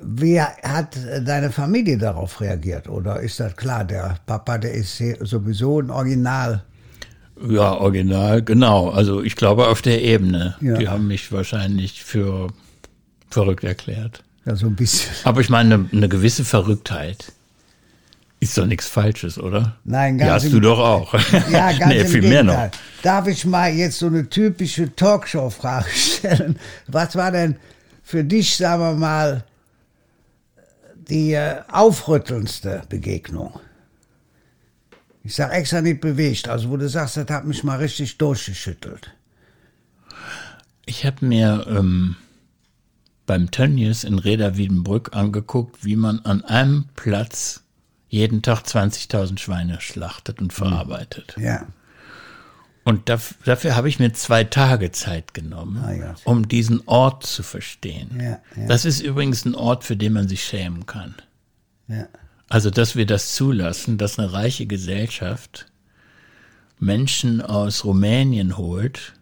Wie 0.00 0.40
hat 0.40 0.96
deine 1.24 1.50
Familie 1.50 1.98
darauf 1.98 2.40
reagiert? 2.40 2.88
Oder 2.88 3.20
ist 3.20 3.40
das 3.40 3.56
klar, 3.56 3.84
der 3.84 4.16
Papa, 4.26 4.58
der 4.58 4.74
ist 4.74 5.02
sowieso 5.22 5.80
ein 5.80 5.90
Original. 5.90 6.62
Ja, 7.48 7.72
original, 7.72 8.42
genau. 8.42 8.90
Also 8.90 9.22
ich 9.22 9.34
glaube 9.34 9.68
auf 9.68 9.82
der 9.82 10.02
Ebene. 10.02 10.56
Ja. 10.60 10.76
Die 10.76 10.88
haben 10.88 11.08
mich 11.08 11.32
wahrscheinlich 11.32 12.04
für 12.04 12.48
verrückt 13.28 13.64
erklärt. 13.64 14.22
Ja, 14.44 14.54
so 14.54 14.66
ein 14.66 14.76
bisschen. 14.76 15.10
Aber 15.24 15.40
ich 15.40 15.50
meine, 15.50 15.74
eine, 15.74 15.88
eine 15.92 16.08
gewisse 16.08 16.44
Verrücktheit 16.44 17.32
ist 18.40 18.56
doch 18.56 18.66
nichts 18.66 18.86
Falsches, 18.86 19.38
oder? 19.38 19.76
Nein, 19.84 20.18
ganz 20.18 20.30
hast 20.30 20.44
im- 20.44 20.52
du 20.52 20.60
doch 20.60 20.78
auch. 20.78 21.14
Ja, 21.50 21.72
ganz 21.72 21.86
nee, 21.86 22.04
viel 22.04 22.22
mehr 22.22 22.42
Gegenteil. 22.42 22.68
noch. 22.68 23.02
Darf 23.02 23.26
ich 23.26 23.44
mal 23.44 23.72
jetzt 23.72 23.98
so 23.98 24.06
eine 24.06 24.28
typische 24.28 24.94
Talkshow-Frage 24.94 25.90
stellen? 25.94 26.58
Was 26.86 27.16
war 27.16 27.32
denn 27.32 27.56
für 28.02 28.22
dich, 28.24 28.56
sagen 28.56 28.82
wir 28.82 28.94
mal, 28.94 29.44
die 31.08 31.32
äh, 31.32 31.62
aufrüttelndste 31.70 32.82
Begegnung? 32.88 33.58
Ich 35.24 35.34
sag 35.34 35.52
extra 35.52 35.80
nicht 35.82 36.00
bewegt, 36.00 36.48
also 36.48 36.70
wo 36.70 36.76
du 36.76 36.88
sagst, 36.88 37.16
das 37.16 37.28
hat 37.28 37.44
mich 37.44 37.64
mal 37.64 37.76
richtig 37.78 38.18
durchgeschüttelt. 38.18 39.10
Ich 40.86 41.04
habe 41.04 41.26
mir 41.26 41.66
ähm, 41.68 42.16
beim 43.26 43.50
Tönnies 43.50 44.04
in 44.04 44.18
Reda 44.18 44.56
Wiedenbrück 44.56 45.14
angeguckt, 45.14 45.84
wie 45.84 45.96
man 45.96 46.20
an 46.20 46.44
einem 46.44 46.86
Platz 46.96 47.62
jeden 48.08 48.42
Tag 48.42 48.62
20.000 48.62 49.38
Schweine 49.38 49.80
schlachtet 49.80 50.40
und 50.40 50.52
verarbeitet. 50.52 51.36
Ja, 51.38 51.66
Und 52.84 53.08
daf 53.08 53.34
dafür 53.44 53.76
habe 53.76 53.88
ich 53.88 53.98
mir 53.98 54.12
zwei 54.14 54.44
Tage 54.44 54.90
Zeit 54.92 55.34
genommen, 55.34 55.82
ja. 56.00 56.14
um 56.24 56.48
diesen 56.48 56.82
Ort 56.86 57.26
zu 57.26 57.42
verstehen. 57.42 58.18
Ja, 58.18 58.40
ja. 58.56 58.66
Das 58.66 58.84
ist 58.84 59.00
übrigens 59.00 59.44
ein 59.44 59.54
Ort, 59.54 59.84
für 59.84 59.96
den 59.96 60.14
man 60.14 60.26
sich 60.28 60.42
schämen 60.42 60.86
kann. 60.86 61.14
ja, 61.88 62.08
Also, 62.48 62.70
dass 62.70 62.96
wir 62.96 63.04
das 63.04 63.34
zulassen, 63.34 63.98
dass 63.98 64.18
eine 64.18 64.32
reiche 64.32 64.66
Gesellschaft 64.66 65.66
Menschen 66.78 67.42
aus 67.42 67.84
Rumänien 67.84 68.56
holt, 68.56 69.14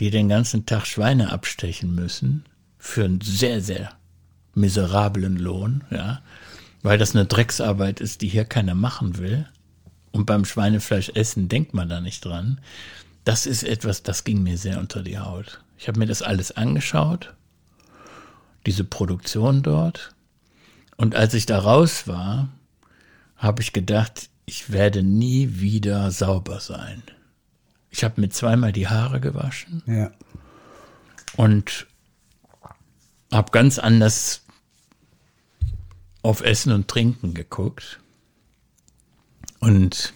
die 0.00 0.10
den 0.10 0.28
ganzen 0.28 0.64
Tag 0.66 0.86
Schweine 0.86 1.32
abstechen 1.32 1.94
müssen, 1.94 2.44
für 2.78 3.04
einen 3.04 3.20
sehr, 3.20 3.60
sehr 3.60 3.92
miserablen 4.54 5.36
Lohn, 5.36 5.84
ja, 5.90 6.22
weil 6.84 6.98
das 6.98 7.16
eine 7.16 7.26
Drecksarbeit 7.26 8.00
ist, 8.00 8.20
die 8.20 8.28
hier 8.28 8.44
keiner 8.44 8.76
machen 8.76 9.18
will. 9.18 9.48
Und 10.12 10.26
beim 10.26 10.44
Schweinefleisch 10.44 11.10
essen 11.14 11.48
denkt 11.48 11.74
man 11.74 11.88
da 11.88 12.00
nicht 12.00 12.24
dran. 12.24 12.60
Das 13.24 13.46
ist 13.46 13.64
etwas, 13.64 14.04
das 14.04 14.22
ging 14.22 14.44
mir 14.44 14.56
sehr 14.58 14.78
unter 14.78 15.02
die 15.02 15.18
Haut. 15.18 15.60
Ich 15.76 15.88
habe 15.88 15.98
mir 15.98 16.06
das 16.06 16.22
alles 16.22 16.52
angeschaut, 16.52 17.34
diese 18.64 18.84
Produktion 18.84 19.62
dort, 19.62 20.14
und 20.96 21.14
als 21.14 21.34
ich 21.34 21.46
da 21.46 21.58
raus 21.58 22.06
war, 22.06 22.48
habe 23.36 23.62
ich 23.62 23.72
gedacht, 23.72 24.28
ich 24.46 24.70
werde 24.70 25.02
nie 25.02 25.60
wieder 25.60 26.10
sauber 26.10 26.60
sein. 26.60 27.02
Ich 27.90 28.04
habe 28.04 28.20
mir 28.20 28.28
zweimal 28.28 28.72
die 28.72 28.88
Haare 28.88 29.20
gewaschen 29.20 29.82
ja. 29.86 30.10
und 31.36 31.86
habe 33.32 33.50
ganz 33.50 33.78
anders 33.78 34.43
auf 36.24 36.40
Essen 36.40 36.72
und 36.72 36.88
Trinken 36.88 37.34
geguckt. 37.34 38.00
Und 39.60 40.14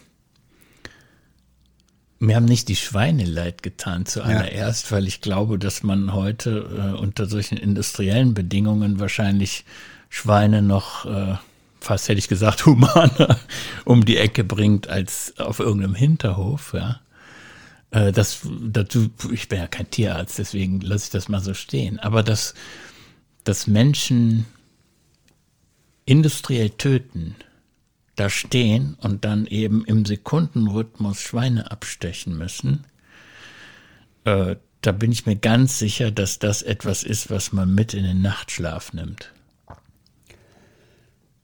mir 2.17 2.35
haben 2.35 2.45
nicht 2.45 2.67
die 2.67 2.75
Schweine 2.75 3.25
leid 3.25 3.61
getan 3.61 4.07
zuallererst, 4.07 4.91
weil 4.91 5.07
ich 5.07 5.21
glaube, 5.21 5.59
dass 5.59 5.83
man 5.83 6.13
heute 6.13 6.95
äh, 6.95 6.99
unter 6.99 7.27
solchen 7.27 7.57
industriellen 7.57 8.33
Bedingungen 8.33 8.99
wahrscheinlich 8.99 9.65
Schweine 10.09 10.63
noch, 10.63 11.05
äh, 11.05 11.35
fast 11.79 12.09
hätte 12.09 12.19
ich 12.19 12.27
gesagt, 12.27 12.65
humaner 12.65 13.39
um 13.85 14.03
die 14.03 14.17
Ecke 14.17 14.43
bringt 14.43 14.89
als 14.89 15.35
auf 15.37 15.59
irgendeinem 15.59 15.95
Hinterhof, 15.95 16.73
ja. 16.73 17.01
Äh, 17.91 18.11
das, 18.11 18.39
dazu, 18.61 19.11
ich 19.31 19.47
bin 19.47 19.59
ja 19.59 19.67
kein 19.67 19.89
Tierarzt, 19.91 20.39
deswegen 20.39 20.81
lasse 20.81 21.05
ich 21.05 21.11
das 21.11 21.29
mal 21.29 21.39
so 21.39 21.53
stehen. 21.53 21.99
Aber 21.99 22.23
dass, 22.23 22.55
dass 23.43 23.67
Menschen 23.67 24.47
industriell 26.09 26.71
töten, 26.71 27.35
da 28.15 28.29
stehen 28.31 28.97
und 28.99 29.25
dann 29.25 29.45
eben 29.45 29.85
im 29.85 30.05
Sekundenrhythmus 30.05 31.21
Schweine 31.21 31.69
abstechen 31.71 32.35
müssen, 32.35 32.85
äh, 34.25 34.55
da 34.81 34.91
bin 34.91 35.11
ich 35.11 35.27
mir 35.27 35.35
ganz 35.35 35.77
sicher, 35.77 36.09
dass 36.09 36.39
das 36.39 36.63
etwas 36.63 37.03
ist, 37.03 37.29
was 37.29 37.53
man 37.53 37.75
mit 37.75 37.93
in 37.93 38.03
den 38.03 38.21
Nachtschlaf 38.23 38.91
nimmt. 38.93 39.31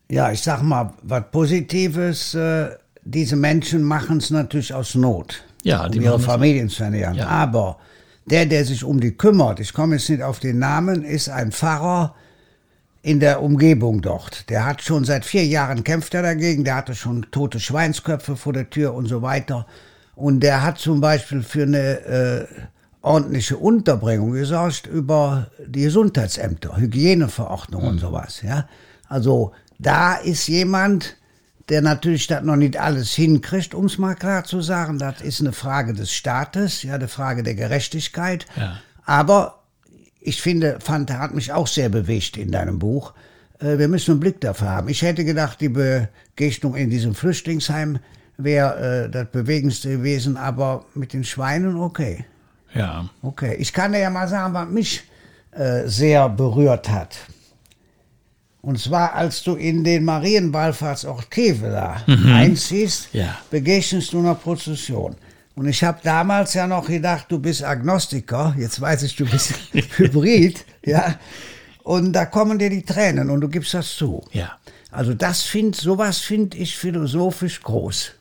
Ja, 0.10 0.32
ich 0.32 0.42
sag 0.42 0.64
mal, 0.64 0.94
was 1.04 1.26
Positives, 1.32 2.34
äh, 2.34 2.70
diese 3.04 3.36
Menschen 3.36 3.84
machen 3.84 4.18
es 4.18 4.32
natürlich 4.32 4.74
aus 4.74 4.96
Not. 4.96 5.44
Ja, 5.64 5.86
um 5.86 6.02
ihre 6.02 6.20
Familien 6.20 6.70
zu 6.70 6.84
ernähren. 6.84 7.16
Ja. 7.16 7.28
Aber 7.28 7.78
der, 8.26 8.48
der 8.48 8.66
sich 8.66 8.84
um 8.84 9.00
die 9.00 9.12
kümmert, 9.12 9.60
ich 9.60 9.74
komme 9.74 9.96
jetzt 9.96 10.10
nicht 10.10 10.24
auf 10.24 10.40
den 10.40 10.58
Namen, 10.58 11.04
ist 11.04 11.30
ein 11.30 11.52
Pfarrer 11.52 12.16
in 13.06 13.20
der 13.20 13.44
Umgebung 13.44 14.02
dort. 14.02 14.50
Der 14.50 14.66
hat 14.66 14.82
schon 14.82 15.06
seit 15.06 15.26
vier 15.26 15.46
Jahren 15.46 15.84
kämpft 15.84 16.16
er 16.16 16.24
dagegen, 16.24 16.64
der 16.64 16.78
hatte 16.78 16.96
schon 16.96 17.28
tote 17.30 17.60
Schweinsköpfe 17.60 18.36
vor 18.36 18.52
der 18.52 18.72
Tür 18.72 18.96
und 18.96 19.06
so 19.06 19.22
weiter. 19.22 19.68
Und 20.16 20.40
der 20.40 20.64
hat 20.64 20.80
zum 20.80 21.02
Beispiel 21.02 21.44
für 21.44 21.64
eine 21.64 22.00
äh, 22.00 22.46
ordentliche 23.02 23.58
Unterbringung 23.58 24.32
gesorgt 24.32 24.88
über 24.88 25.52
die 25.68 25.84
Gesundheitsämter, 25.84 26.78
Hygieneverordnung 26.78 27.84
und 27.84 28.00
sowas. 28.00 28.42
Ja? 28.42 28.68
Also 29.08 29.52
da 29.78 30.16
ist 30.16 30.48
jemand, 30.48 31.16
der 31.70 31.84
natürlich 31.84 32.26
das 32.26 32.42
noch 32.42 32.56
nicht 32.56 32.78
alles 32.78 33.14
hinkriegt, 33.14 33.76
um 33.76 33.86
es 33.86 34.00
mal 34.00 34.16
klar 34.16 34.46
zu 34.46 34.62
sagen. 34.62 34.98
Das 34.98 35.22
ist 35.22 35.42
eine 35.42 35.54
Frage 35.54 35.94
des 35.94 36.12
Staates, 36.12 36.82
ja, 36.82 36.96
eine 36.96 37.08
Frage 37.08 37.44
der 37.44 37.54
Gerechtigkeit. 37.54 38.48
Ja. 38.56 38.80
Aber 39.06 39.65
ich 40.26 40.42
finde, 40.42 40.80
Fanta 40.82 41.20
hat 41.20 41.34
mich 41.34 41.52
auch 41.52 41.68
sehr 41.68 41.90
bewegt 41.90 42.38
in 42.38 42.52
deinem 42.52 42.80
Buch. 42.80 43.14
Äh, 43.60 43.78
Wir 43.78 43.88
müssen 43.88 44.12
einen 44.12 44.20
Blick 44.20 44.42
dafür 44.42 44.70
haben. 44.70 44.90
Ich 44.90 45.02
hätte 45.02 45.24
gedacht, 45.26 45.62
die 45.62 45.70
Begegnung 45.70 46.76
in 46.76 46.90
diesem 46.90 47.16
Flüchtlingsheim 47.16 48.00
wäre 48.38 49.06
äh, 49.06 49.10
das 49.10 49.28
Bewegendste 49.32 49.90
gewesen, 49.90 50.36
aber 50.38 50.86
mit 50.94 51.14
den 51.14 51.24
Schweinen 51.24 51.78
okay. 51.78 52.26
Ja, 52.74 53.10
Okay, 53.22 53.56
ich 53.58 53.72
kann 53.72 53.94
dir 53.94 54.00
ja 54.00 54.10
mal 54.10 54.28
sagen, 54.28 54.54
was 54.54 54.68
mich 54.70 55.04
äh, 55.52 55.88
sehr 55.88 56.28
berührt 56.28 56.90
hat. 56.90 57.16
Und 58.62 58.80
zwar, 58.80 59.14
als 59.14 59.44
du 59.44 59.54
in 59.56 59.84
den 59.84 60.04
Marienwallfahrtsort 60.04 61.30
Kevela 61.32 62.02
einziehst, 62.34 63.10
Ja. 63.14 63.38
begegnest 63.52 64.12
du 64.12 64.20
einer 64.20 64.36
Prozession. 64.36 65.16
Und 65.56 65.68
ich 65.68 65.84
habe 65.84 66.00
damals 66.04 66.54
ja 66.54 66.68
noch 66.68 66.88
gedacht, 66.88 67.28
du 67.30 67.40
bist 67.40 67.64
Agnostiker. 67.64 68.54
Jetzt 68.58 68.80
weiß 68.80 69.04
ich, 69.04 69.16
du 69.16 69.26
bist 69.26 69.54
Hybrid, 69.98 70.66
ja. 70.86 71.16
Und 71.84 72.14
da 72.14 72.26
kommen 72.26 72.60
dir 72.60 72.70
die 72.70 72.84
Tränen 72.84 73.30
und 73.30 73.42
du 73.42 73.48
gibst 73.48 73.74
das 73.74 73.96
zu. 73.96 74.24
ja. 74.32 74.58
Also 74.92 75.14
das 75.14 75.42
find, 75.42 75.76
sowas 75.76 76.20
finde 76.20 76.56
ich 76.56 76.78
philosophisch 76.78 77.62
groß. 77.62 78.14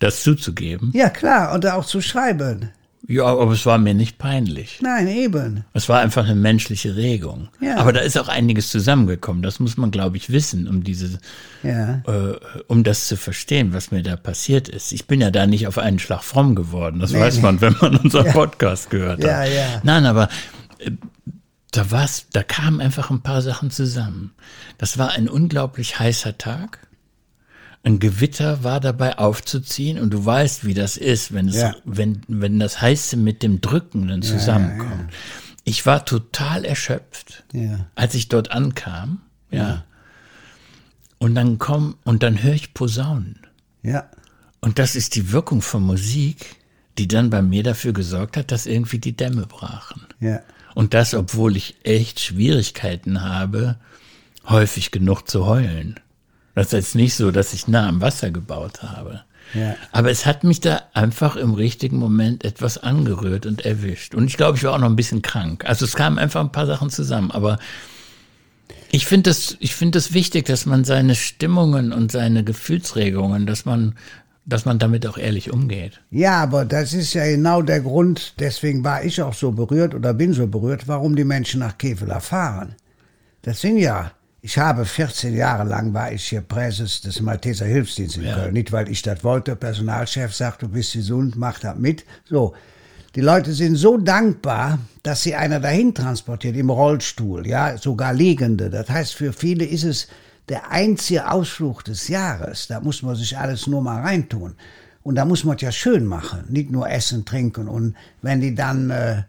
Das 0.00 0.24
zuzugeben. 0.24 0.90
Ja 0.94 1.10
klar, 1.10 1.54
und 1.54 1.64
auch 1.64 1.84
zu 1.84 2.00
schreiben. 2.00 2.72
Ja, 3.08 3.24
aber 3.24 3.50
es 3.52 3.66
war 3.66 3.78
mir 3.78 3.94
nicht 3.94 4.18
peinlich. 4.18 4.78
Nein, 4.80 5.08
eben. 5.08 5.64
Es 5.72 5.88
war 5.88 5.98
einfach 6.00 6.24
eine 6.24 6.36
menschliche 6.36 6.94
Regung. 6.94 7.48
Ja. 7.60 7.78
Aber 7.78 7.92
da 7.92 8.00
ist 8.00 8.16
auch 8.16 8.28
einiges 8.28 8.70
zusammengekommen. 8.70 9.42
Das 9.42 9.58
muss 9.58 9.76
man, 9.76 9.90
glaube 9.90 10.16
ich, 10.16 10.30
wissen, 10.30 10.68
um 10.68 10.84
diese, 10.84 11.18
Ja. 11.64 12.02
äh, 12.06 12.38
um 12.68 12.84
das 12.84 13.08
zu 13.08 13.16
verstehen, 13.16 13.72
was 13.72 13.90
mir 13.90 14.02
da 14.04 14.14
passiert 14.16 14.68
ist. 14.68 14.92
Ich 14.92 15.06
bin 15.08 15.20
ja 15.20 15.32
da 15.32 15.46
nicht 15.48 15.66
auf 15.66 15.78
einen 15.78 15.98
Schlag 15.98 16.22
fromm 16.22 16.54
geworden. 16.54 17.00
Das 17.00 17.10
Nee, 17.12 17.18
weiß 17.20 17.36
nee. 17.36 17.42
man, 17.42 17.60
wenn 17.60 17.76
man 17.80 17.96
unseren 17.96 18.26
Podcast 18.32 18.88
gehört 18.90 19.22
Ja, 19.24 19.38
hat. 19.38 19.48
ja. 19.48 19.80
Nein, 19.82 20.06
aber 20.06 20.28
äh, 20.78 20.92
da 21.72 21.90
war's, 21.90 22.26
da 22.32 22.42
kamen 22.44 22.80
einfach 22.80 23.10
ein 23.10 23.22
paar 23.22 23.42
Sachen 23.42 23.70
zusammen. 23.72 24.32
Das 24.78 24.96
war 24.98 25.10
ein 25.12 25.28
unglaublich 25.28 25.98
heißer 25.98 26.38
Tag. 26.38 26.78
Ein 27.84 27.98
Gewitter 27.98 28.62
war 28.62 28.78
dabei 28.78 29.18
aufzuziehen 29.18 29.98
und 29.98 30.10
du 30.10 30.24
weißt, 30.24 30.64
wie 30.64 30.74
das 30.74 30.96
ist, 30.96 31.32
wenn 31.34 31.48
es, 31.48 31.56
Ja. 31.56 31.74
wenn, 31.84 32.22
wenn 32.28 32.60
das 32.60 32.80
Heiße 32.80 33.16
mit 33.16 33.42
dem 33.42 33.60
Drückenden 33.60 34.22
zusammenkommt. 34.22 35.12
Ich 35.64 35.84
war 35.84 36.04
total 36.04 36.64
erschöpft, 36.64 37.44
Ja. 37.52 37.86
als 37.96 38.14
ich 38.14 38.28
dort 38.28 38.50
ankam, 38.52 39.20
ja. 39.50 39.84
Und 41.18 41.34
dann 41.34 41.58
komm, 41.58 41.96
und 42.04 42.22
dann 42.22 42.42
höre 42.42 42.54
ich 42.54 42.74
Posaunen. 42.74 43.38
Ja. 43.82 44.08
Und 44.60 44.78
das 44.78 44.94
ist 44.96 45.14
die 45.16 45.32
Wirkung 45.32 45.60
von 45.62 45.82
Musik, 45.82 46.56
die 46.98 47.08
dann 47.08 47.30
bei 47.30 47.42
mir 47.42 47.62
dafür 47.62 47.92
gesorgt 47.92 48.36
hat, 48.36 48.50
dass 48.52 48.66
irgendwie 48.66 48.98
die 48.98 49.16
Dämme 49.16 49.46
brachen. 49.46 50.02
Ja. 50.20 50.40
Und 50.74 50.94
das, 50.94 51.14
obwohl 51.14 51.56
ich 51.56 51.76
echt 51.84 52.20
Schwierigkeiten 52.20 53.22
habe, 53.22 53.76
häufig 54.48 54.90
genug 54.90 55.28
zu 55.28 55.46
heulen. 55.46 56.00
Das 56.54 56.66
ist 56.66 56.72
jetzt 56.72 56.94
nicht 56.94 57.14
so, 57.14 57.30
dass 57.30 57.54
ich 57.54 57.68
nah 57.68 57.88
am 57.88 58.00
Wasser 58.00 58.30
gebaut 58.30 58.82
habe. 58.82 59.22
Ja. 59.54 59.74
Aber 59.90 60.10
es 60.10 60.24
hat 60.26 60.44
mich 60.44 60.60
da 60.60 60.82
einfach 60.94 61.36
im 61.36 61.54
richtigen 61.54 61.98
Moment 61.98 62.44
etwas 62.44 62.78
angerührt 62.78 63.46
und 63.46 63.64
erwischt. 63.64 64.14
Und 64.14 64.26
ich 64.26 64.36
glaube, 64.36 64.56
ich 64.56 64.64
war 64.64 64.74
auch 64.74 64.78
noch 64.78 64.88
ein 64.88 64.96
bisschen 64.96 65.22
krank. 65.22 65.64
Also 65.66 65.84
es 65.84 65.94
kamen 65.94 66.18
einfach 66.18 66.40
ein 66.40 66.52
paar 66.52 66.66
Sachen 66.66 66.90
zusammen. 66.90 67.30
Aber 67.30 67.58
ich 68.90 69.06
finde 69.06 69.30
das, 69.30 69.56
ich 69.60 69.74
finde 69.74 69.98
es 69.98 70.12
wichtig, 70.12 70.46
dass 70.46 70.66
man 70.66 70.84
seine 70.84 71.14
Stimmungen 71.14 71.92
und 71.92 72.12
seine 72.12 72.44
Gefühlsregungen, 72.44 73.46
dass 73.46 73.64
man, 73.64 73.94
dass 74.44 74.64
man 74.64 74.78
damit 74.78 75.06
auch 75.06 75.18
ehrlich 75.18 75.50
umgeht. 75.50 76.00
Ja, 76.10 76.42
aber 76.42 76.64
das 76.64 76.92
ist 76.92 77.14
ja 77.14 77.24
genau 77.24 77.62
der 77.62 77.80
Grund, 77.80 78.34
deswegen 78.38 78.84
war 78.84 79.04
ich 79.04 79.22
auch 79.22 79.34
so 79.34 79.52
berührt 79.52 79.94
oder 79.94 80.14
bin 80.14 80.32
so 80.32 80.46
berührt, 80.46 80.88
warum 80.88 81.16
die 81.16 81.24
Menschen 81.24 81.60
nach 81.60 81.78
Kevela 81.78 82.20
fahren. 82.20 82.74
Das 83.42 83.60
sind 83.60 83.78
ja, 83.78 84.12
ich 84.44 84.58
habe 84.58 84.84
14 84.84 85.34
Jahre 85.36 85.62
lang 85.62 85.94
war 85.94 86.10
ich 86.12 86.24
hier 86.28 86.40
Präses 86.40 87.00
des 87.00 87.20
Malteser 87.20 87.64
Hilfsdienstes 87.64 88.20
in 88.22 88.28
Ja. 88.28 88.34
Köln. 88.34 88.52
Nicht, 88.54 88.72
weil 88.72 88.88
ich 88.90 89.00
das 89.02 89.22
wollte, 89.22 89.54
Personalchef 89.54 90.34
sagt, 90.34 90.62
du 90.62 90.68
bist 90.68 90.92
gesund, 90.94 91.36
mach 91.36 91.60
das 91.60 91.76
mit. 91.78 92.04
So. 92.28 92.52
Die 93.14 93.20
Leute 93.20 93.52
sind 93.52 93.76
so 93.76 93.98
dankbar, 93.98 94.78
dass 95.02 95.22
sie 95.22 95.34
einer 95.36 95.60
dahin 95.60 95.94
transportiert, 95.94 96.56
im 96.56 96.70
Rollstuhl, 96.70 97.46
ja, 97.46 97.76
sogar 97.76 98.12
Liegende. 98.14 98.68
Das 98.70 98.88
heißt, 98.90 99.14
für 99.14 99.32
viele 99.32 99.64
ist 99.64 99.84
es 99.84 100.08
der 100.48 100.70
einzige 100.70 101.30
Ausflug 101.30 101.84
des 101.84 102.08
Jahres. 102.08 102.66
Da 102.66 102.80
muss 102.80 103.02
man 103.02 103.14
sich 103.14 103.38
alles 103.38 103.66
nur 103.66 103.80
mal 103.82 104.00
reintun. 104.00 104.54
Und 105.04 105.14
da 105.16 105.24
muss 105.24 105.44
man 105.44 105.56
es 105.56 105.62
ja 105.62 105.70
schön 105.72 106.04
machen, 106.06 106.44
nicht 106.48 106.70
nur 106.70 106.88
essen, 106.90 107.24
trinken. 107.24 107.68
Und 107.68 107.94
wenn 108.22 108.40
die 108.40 108.54
dann 108.54 108.90
äh, 108.90 109.22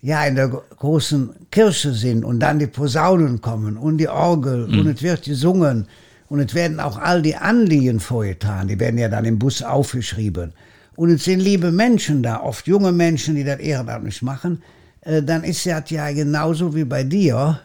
ja 0.00 0.24
in 0.24 0.34
der 0.36 0.48
gro- 0.48 0.62
großen 0.76 1.30
Kirche 1.50 1.92
sind 1.92 2.24
und 2.24 2.40
dann 2.40 2.58
die 2.58 2.66
Posaunen 2.66 3.40
kommen 3.40 3.76
und 3.76 3.98
die 3.98 4.08
Orgel 4.08 4.64
und 4.64 4.86
es 4.86 5.02
wird 5.02 5.24
gesungen 5.24 5.86
und 6.28 6.38
es 6.38 6.54
werden 6.54 6.78
auch 6.78 6.96
all 6.96 7.22
die 7.22 7.36
Anliegen 7.36 7.98
vorgetan, 7.98 8.68
die 8.68 8.78
werden 8.78 8.98
ja 8.98 9.08
dann 9.08 9.24
im 9.24 9.38
Bus 9.38 9.62
aufgeschrieben. 9.62 10.52
Und 10.94 11.10
es 11.10 11.24
sind 11.24 11.40
liebe 11.40 11.72
Menschen 11.72 12.22
da, 12.22 12.40
oft 12.40 12.66
junge 12.66 12.92
Menschen, 12.92 13.34
die 13.34 13.42
das 13.42 13.58
ehrenamtlich 13.58 14.22
machen, 14.22 14.62
äh, 15.00 15.22
dann 15.22 15.44
ist 15.44 15.66
das 15.66 15.90
ja 15.90 16.12
genauso 16.12 16.74
wie 16.74 16.84
bei 16.84 17.04
dir, 17.04 17.60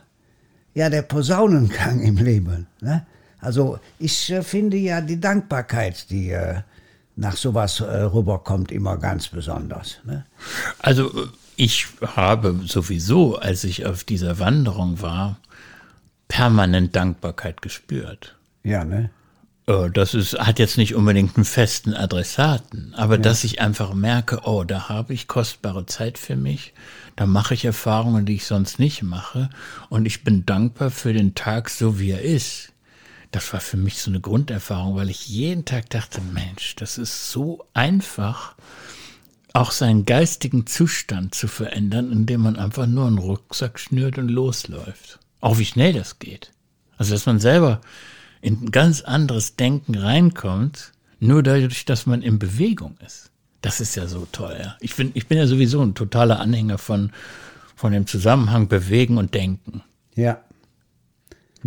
ja, 0.74 0.90
der 0.90 1.04
Posaunengang 1.04 2.00
im 2.02 2.18
Leben. 2.18 2.68
Ne? 2.82 3.06
Also 3.40 3.80
ich 4.00 4.32
äh, 4.32 4.42
finde 4.42 4.78
ja 4.78 5.02
die 5.02 5.20
Dankbarkeit, 5.20 6.10
die 6.10 6.32
äh, 6.32 6.62
nach 7.18 7.38
sowas 7.38 7.82
rüberkommt, 7.82 8.74
immer 8.74 8.98
ganz 8.98 9.30
besonders. 9.30 10.00
Ne? 10.04 10.26
Also 10.80 11.30
ich 11.58 11.88
habe 12.02 12.62
sowieso, 12.66 13.38
als 13.38 13.64
ich 13.64 13.86
auf 13.86 14.04
dieser 14.04 14.40
Wanderung 14.40 15.02
war, 15.02 15.38
permanent 16.28 16.96
Dankbarkeit 16.96 17.62
gespürt. 17.62 18.36
Ja, 18.64 18.84
ne? 18.84 19.10
Äh, 19.68 19.90
Das 19.92 20.14
ist, 20.14 20.38
hat 20.40 20.60
jetzt 20.60 20.78
nicht 20.78 20.96
unbedingt 20.96 21.36
einen 21.36 21.46
festen 21.46 21.94
Adressaten, 21.94 22.94
aber 22.96 23.18
dass 23.18 23.44
ich 23.44 23.62
einfach 23.62 23.94
merke, 23.94 24.42
oh, 24.44 24.64
da 24.64 24.90
habe 24.90 25.14
ich 25.14 25.28
kostbare 25.28 25.86
Zeit 25.86 26.18
für 26.18 26.36
mich, 26.36 26.74
da 27.16 27.26
mache 27.26 27.54
ich 27.54 27.66
Erfahrungen, 27.66 28.26
die 28.26 28.36
ich 28.36 28.46
sonst 28.46 28.80
nicht 28.80 29.04
mache 29.04 29.50
und 29.90 30.06
ich 30.06 30.24
bin 30.24 30.46
dankbar 30.46 30.92
für 30.92 31.14
den 31.14 31.36
Tag 31.36 31.70
so, 31.70 32.00
wie 32.00 32.12
er 32.12 32.22
ist. 32.22 32.72
Das 33.32 33.52
war 33.52 33.60
für 33.60 33.78
mich 33.78 33.98
so 34.02 34.12
eine 34.12 34.22
Grunderfahrung, 34.22 34.96
weil 34.96 35.10
ich 35.10 35.28
jeden 35.28 35.66
Tag 35.66 35.90
dachte, 35.90 36.22
Mensch, 36.22 36.76
das 36.76 36.98
ist 36.98 37.32
so 37.32 37.66
einfach, 37.74 38.56
auch 39.56 39.72
seinen 39.72 40.06
geistigen 40.06 40.68
Zustand 40.68 41.34
zu 41.34 41.48
verändern, 41.48 42.12
indem 42.12 42.42
man 42.42 42.58
einfach 42.58 42.88
nur 42.88 43.08
einen 43.08 43.18
Rucksack 43.18 43.80
schnürt 43.80 44.18
und 44.18 44.28
losläuft. 44.28 45.20
Auch 45.40 45.58
wie 45.58 45.66
schnell 45.66 45.94
das 45.94 46.20
geht. 46.20 46.52
Also, 46.98 47.14
dass 47.14 47.26
man 47.26 47.40
selber 47.40 47.80
in 48.42 48.66
ein 48.66 48.72
ganz 48.72 49.02
anderes 49.02 49.56
Denken 49.56 49.96
reinkommt, 49.96 50.92
nur 51.20 51.42
dadurch, 51.42 51.86
dass 51.86 52.06
man 52.06 52.22
in 52.22 52.38
Bewegung 52.38 52.98
ist. 53.06 53.32
Das 53.62 53.80
ist 53.80 53.96
ja 53.96 54.08
so 54.08 54.28
toll. 54.32 54.58
Ja. 54.62 54.76
Ich, 54.82 54.96
bin, 54.96 55.12
ich 55.14 55.28
bin 55.28 55.38
ja 55.38 55.48
sowieso 55.48 55.82
ein 55.82 55.96
totaler 55.96 56.40
Anhänger 56.40 56.78
von, 56.78 57.12
von 57.76 57.94
dem 57.94 58.08
Zusammenhang 58.08 58.68
Bewegen 58.68 59.18
und 59.18 59.34
Denken. 59.34 59.82
Ja, 60.16 60.42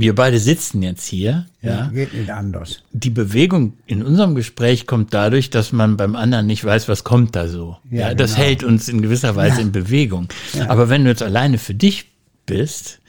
Wir 0.01 0.15
beide 0.15 0.39
sitzen 0.39 0.81
jetzt 0.83 1.07
hier. 1.07 1.47
Ja. 1.61 1.89
geht 1.93 2.15
nicht 2.15 2.31
anders. 2.31 2.85
Die 2.93 3.11
Bewegung 3.11 3.73
in 3.87 4.05
unserem 4.05 4.37
Gespräch 4.37 4.87
kommt 4.87 5.13
dadurch, 5.13 5.51
dass 5.51 5.73
man 5.73 5.97
beim 5.97 6.15
anderen 6.15 6.47
nicht 6.47 6.65
weiß, 6.65 6.89
was 6.89 7.03
kommt 7.03 7.35
da 7.35 7.49
so. 7.49 7.79
Ja, 7.91 8.11
Ja, 8.11 8.15
das 8.15 8.35
genau. 8.37 8.45
hält 8.47 8.63
uns 8.63 8.89
in 8.89 9.03
gewisser 9.03 9.35
Weise 9.35 9.61
in 9.61 9.73
Bewegung. 9.73 10.29
Aber 10.69 10.89
wenn 10.89 11.03
du 11.03 11.11
jetzt 11.11 11.23
alleine 11.25 11.59
für 11.59 11.75
dich 11.75 12.13
bist, 12.47 13.01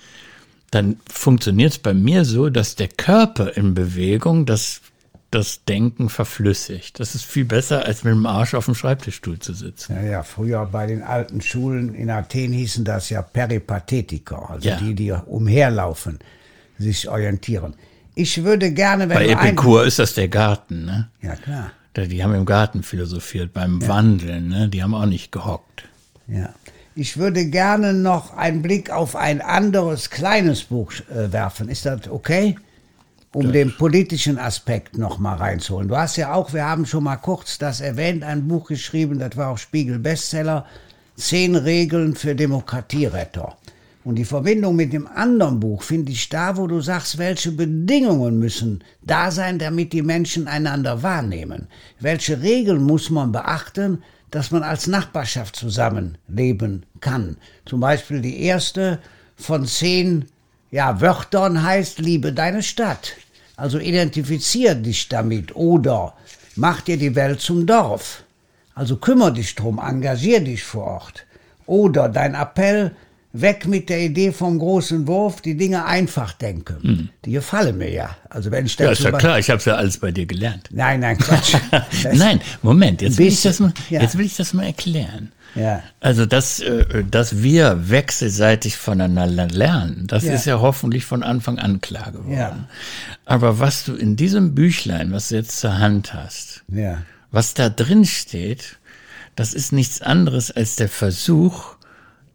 dann 0.72 0.98
funktioniert 1.08 1.74
es 1.74 1.78
bei 1.78 1.94
mir 1.94 2.26
so, 2.26 2.50
dass 2.50 2.76
der 2.76 2.88
Körper 2.88 3.56
in 3.56 3.76
Bewegung 3.76 4.48
das, 4.48 4.82
das 5.30 5.64
Denken 5.66 6.10
verflüssigt. 6.10 7.00
Das 7.00 7.14
ist 7.14 7.24
viel 7.24 7.46
besser, 7.46 7.86
als 7.86 8.04
mit 8.04 8.14
dem 8.14 8.26
Arsch 8.26 8.56
auf 8.56 8.66
dem 8.66 8.74
Schreibtischstuhl 8.74 9.38
zu 9.38 9.54
sitzen. 9.54 9.94
Ja, 9.96 10.02
ja, 10.02 10.24
früher 10.24 10.66
bei 10.66 10.88
den 10.88 11.04
alten 11.04 11.40
Schulen 11.42 11.94
in 11.94 12.10
Athen 12.10 12.52
hießen 12.52 12.84
das 12.84 13.12
ja 13.12 13.22
Peripathetiker, 13.22 14.50
also 14.50 14.68
Ja. 14.70 14.78
die, 14.78 14.96
die 14.96 15.12
umherlaufen, 15.12 16.18
sich 16.80 17.08
orientieren. 17.10 17.76
Ich 18.16 18.44
würde 18.44 18.72
gerne, 18.72 19.08
wenn 19.08 19.18
Bei 19.18 19.28
Epikur 19.28 19.86
ist 19.86 20.00
das 20.00 20.14
der 20.14 20.28
Garten, 20.28 20.86
ne? 20.86 21.10
Ja, 21.22 21.36
klar. 21.36 21.72
Die 21.96 22.24
haben 22.24 22.34
im 22.34 22.46
Garten 22.46 22.82
philosophiert, 22.84 23.54
beim 23.54 23.86
Wandeln, 23.88 24.48
ne? 24.48 24.70
Die 24.70 24.82
haben 24.82 24.96
auch 24.96 25.06
nicht 25.06 25.32
gehockt. 25.32 25.84
Ja. 26.28 26.54
Ich 26.96 27.18
würde 27.18 27.46
gerne 27.46 27.94
noch 27.94 28.36
einen 28.36 28.62
Blick 28.62 28.90
auf 28.90 29.16
ein 29.16 29.42
anderes 29.42 30.10
kleines 30.10 30.64
Buch 30.66 30.92
äh, 31.10 31.32
werfen. 31.32 31.70
Ist 31.70 31.86
das 31.86 32.10
okay? 32.10 32.58
Um 33.32 33.52
den 33.52 33.76
politischen 33.78 34.40
Aspekt 34.40 34.98
noch 34.98 35.20
mal 35.20 35.36
reinzuholen. 35.36 35.88
Du 35.88 35.96
hast 35.96 36.16
ja 36.18 36.34
auch, 36.34 36.52
wir 36.52 36.66
haben 36.66 36.86
schon 36.88 37.04
mal 37.04 37.18
kurz 37.18 37.60
das 37.60 37.80
erwähnt, 37.80 38.24
ein 38.24 38.48
Buch 38.48 38.68
geschrieben, 38.68 39.20
das 39.20 39.38
war 39.38 39.50
auch 39.50 39.58
Spiegel-Bestseller, 39.58 40.66
Zehn 41.16 41.56
Regeln 41.56 42.16
für 42.16 42.34
Demokratieretter. 42.34 43.56
Und 44.04 44.16
die 44.16 44.26
Verbindung 44.26 44.76
mit 44.76 44.94
dem 44.94 45.08
anderen 45.08 45.60
Buch 45.60 45.84
finde 45.84 46.12
ich 46.12 46.30
da, 46.30 46.56
wo 46.56 46.68
du 46.68 46.80
sagst, 46.80 47.18
welche 47.18 47.52
Bedingungen 47.52 48.40
müssen 48.40 48.84
da 49.02 49.30
sein, 49.30 49.60
damit 49.60 49.92
die 49.92 50.02
Menschen 50.02 50.48
einander 50.48 51.04
wahrnehmen. 51.04 51.68
Welche 52.00 52.42
Regeln 52.42 52.84
muss 52.84 53.10
man 53.10 53.32
beachten, 53.32 54.02
dass 54.32 54.52
man 54.52 54.64
als 54.64 54.88
Nachbarschaft 54.88 55.56
zusammenleben 55.56 56.86
kann. 57.02 57.38
Zum 57.66 57.82
Beispiel 57.82 58.22
die 58.22 58.42
erste 58.42 59.00
von 59.36 59.66
zehn 59.66 60.26
ja, 60.72 61.02
Wörtern 61.02 61.64
heißt, 61.64 62.00
liebe 62.00 62.32
deine 62.32 62.64
Stadt. 62.64 63.14
Also 63.56 63.80
identifizier 63.80 64.76
dich 64.76 65.10
damit 65.10 65.56
oder 65.56 66.14
mach 66.56 66.82
dir 66.82 66.98
die 66.98 67.16
Welt 67.16 67.42
zum 67.42 67.66
Dorf. 67.66 68.24
Also 68.76 68.96
kümmere 68.98 69.34
dich 69.34 69.56
drum, 69.56 69.80
engagier 69.80 70.40
dich 70.40 70.64
vor 70.64 70.86
Ort. 70.86 71.26
Oder 71.66 72.08
dein 72.08 72.36
Appell, 72.36 72.96
weg 73.32 73.68
mit 73.68 73.90
der 73.90 74.00
Idee 74.02 74.32
vom 74.32 74.58
großen 74.58 75.08
Wurf, 75.08 75.42
die 75.42 75.56
Dinge 75.56 75.86
einfach 75.86 76.34
denken. 76.34 77.10
Die 77.26 77.32
gefallen 77.32 77.78
mir 77.78 77.92
ja. 77.92 78.16
Also 78.30 78.50
wenn 78.52 78.66
ich 78.66 78.78
Ja, 78.80 78.90
ist 78.92 79.04
ja 79.04 79.12
klar, 79.12 79.38
ich 79.38 79.50
habe 79.50 79.62
ja 79.64 79.76
alles 79.76 80.00
bei 80.00 80.12
dir 80.12 80.26
gelernt. 80.26 80.70
Nein, 80.72 81.02
nein, 81.02 81.18
Quatsch. 81.18 81.56
Nein, 82.14 82.42
Moment, 82.64 83.02
jetzt 83.02 83.18
will, 83.20 83.28
ich 83.28 83.42
das 83.44 83.60
mal, 83.60 83.72
ja. 83.90 84.02
jetzt 84.02 84.18
will 84.18 84.26
ich 84.26 84.36
das 84.36 84.54
mal 84.54 84.66
erklären. 84.66 85.32
Ja. 85.56 85.82
Also, 86.00 86.26
dass, 86.26 86.60
äh, 86.60 87.04
dass 87.10 87.42
wir 87.42 87.90
wechselseitig 87.90 88.78
voneinander 88.78 89.48
lernen, 89.48 90.06
das 90.08 90.24
Ja. 90.24 90.34
ist 90.34 90.46
ja 90.46 90.60
hoffentlich 90.60 91.06
von 91.06 91.24
Anfang 91.24 91.58
an 91.60 91.82
klar 91.82 92.12
geworden. 92.12 92.34
Ja. 92.34 92.68
Aber 93.26 93.60
was 93.60 93.84
du 93.86 93.96
in 93.96 94.16
diesem 94.16 94.54
Büchlein, 94.56 95.12
was 95.12 95.30
du 95.30 95.36
jetzt 95.36 95.60
zur 95.60 95.78
Hand 95.80 96.14
hast, 96.14 96.64
Ja. 96.68 97.04
was 97.32 97.54
da 97.54 97.70
drin 97.70 98.06
steht, 98.06 98.78
das 99.36 99.54
ist 99.54 99.72
nichts 99.72 100.02
anderes 100.02 100.52
als 100.52 100.76
der 100.76 100.90
Versuch, 100.90 101.76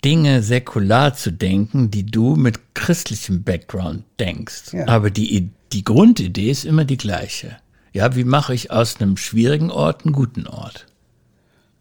Dinge 0.04 0.42
säkular 0.42 1.14
zu 1.14 1.32
denken, 1.32 1.90
die 1.90 2.04
du 2.04 2.36
mit 2.36 2.74
christlichem 2.74 3.42
Background 3.42 4.04
denkst. 4.20 4.72
Ja. 4.72 4.86
Aber 4.88 5.10
die, 5.10 5.50
die 5.72 5.84
Grundidee 5.84 6.50
ist 6.50 6.64
immer 6.64 6.84
die 6.84 6.98
gleiche. 6.98 7.56
Ja, 7.92 8.14
wie 8.14 8.24
mache 8.24 8.54
ich 8.54 8.70
aus 8.70 9.00
einem 9.00 9.16
schwierigen 9.16 9.70
Ort 9.70 10.04
einen 10.04 10.12
guten 10.12 10.46
Ort? 10.46 10.86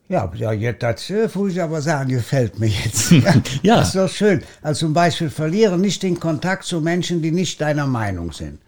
Ja, 0.07 0.31
ja 0.35 0.51
jetzt, 0.53 0.83
das 0.83 1.09
äh, 1.09 1.27
muss 1.33 1.53
ich 1.53 1.61
aber 1.61 1.81
sagen, 1.81 2.09
gefällt 2.09 2.59
mir 2.59 2.67
jetzt. 2.67 3.11
Ja, 3.11 3.33
Ja. 3.63 3.75
Das 3.77 3.87
ist 3.89 3.95
doch 3.95 4.09
schön. 4.09 4.43
Also 4.61 4.85
zum 4.85 4.93
Beispiel 4.93 5.29
verliere 5.29 5.77
nicht 5.77 6.03
den 6.03 6.19
Kontakt 6.19 6.65
zu 6.65 6.81
Menschen, 6.81 7.21
die 7.21 7.31
nicht 7.31 7.59
deiner 7.59 7.87
Meinung 7.87 8.31
sind. 8.31 8.59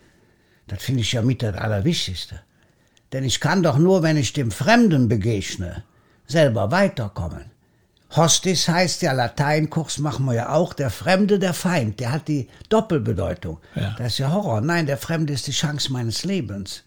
Das 0.68 0.82
finde 0.82 1.02
ich 1.02 1.12
ja 1.14 1.22
mit 1.22 1.44
das 1.44 1.56
Allerwichtigste. 1.56 2.42
Denn 3.14 3.24
ich 3.24 3.40
kann 3.40 3.64
doch 3.64 3.78
nur, 3.78 4.04
wenn 4.04 4.18
ich 4.18 4.34
dem 4.34 4.52
Fremden 4.52 5.08
begegne, 5.08 5.84
selber 6.26 6.72
weiterkommen. 6.72 7.55
Hostis 8.16 8.68
heißt 8.68 9.02
ja, 9.02 9.12
Lateinkurs 9.12 9.98
machen 9.98 10.26
wir 10.26 10.34
ja 10.34 10.50
auch, 10.50 10.74
der 10.74 10.90
Fremde, 10.90 11.40
der 11.40 11.54
Feind, 11.54 12.00
der 12.00 12.12
hat 12.12 12.28
die 12.28 12.48
Doppelbedeutung. 12.70 13.58
Ja. 13.76 13.96
Das 13.98 14.14
ist 14.14 14.18
ja 14.20 14.32
Horror. 14.32 14.62
Nein, 14.62 14.86
der 14.86 14.98
Fremde 14.98 15.34
ist 15.34 15.48
die 15.48 15.52
Chance 15.52 15.92
meines 15.92 16.24
Lebens, 16.24 16.84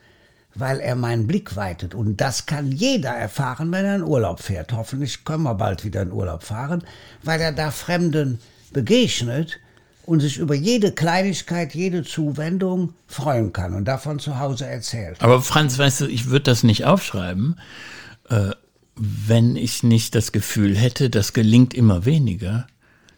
weil 0.54 0.80
er 0.80 0.94
meinen 0.96 1.26
Blick 1.26 1.56
weitet. 1.56 1.94
Und 1.94 2.20
das 2.20 2.46
kann 2.46 2.72
jeder 2.72 3.10
erfahren, 3.10 3.70
wenn 3.72 3.84
er 3.84 3.96
in 3.96 4.04
Urlaub 4.04 4.40
fährt. 4.40 4.72
Hoffentlich 4.72 5.24
können 5.24 5.42
wir 5.42 5.54
bald 5.54 5.84
wieder 5.84 6.02
in 6.02 6.12
Urlaub 6.12 6.44
fahren, 6.44 6.82
weil 7.22 7.40
er 7.40 7.52
da 7.52 7.70
Fremden 7.70 8.40
begegnet 8.72 9.58
und 10.06 10.20
sich 10.20 10.38
über 10.38 10.54
jede 10.54 10.92
Kleinigkeit, 10.92 11.74
jede 11.74 12.02
Zuwendung 12.02 12.94
freuen 13.06 13.52
kann 13.52 13.74
und 13.74 13.84
davon 13.84 14.18
zu 14.18 14.38
Hause 14.38 14.66
erzählt. 14.66 15.20
Aber 15.20 15.42
Franz, 15.42 15.78
weißt 15.78 16.00
du, 16.02 16.06
ich 16.06 16.30
würde 16.30 16.44
das 16.44 16.62
nicht 16.62 16.86
aufschreiben, 16.86 17.60
äh, 18.30 18.52
wenn 18.98 19.56
ich 19.56 19.82
nicht 19.82 20.14
das 20.14 20.32
Gefühl 20.32 20.76
hätte, 20.76 21.10
das 21.10 21.32
gelingt 21.32 21.74
immer 21.74 22.04
weniger, 22.04 22.66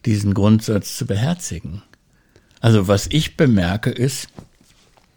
diesen 0.05 0.35
Grundsatz 0.35 0.97
zu 0.97 1.07
beherzigen. 1.07 1.83
Also 2.61 2.88
was 2.88 3.07
ich 3.11 3.37
bemerke 3.37 3.90
ist, 3.90 4.29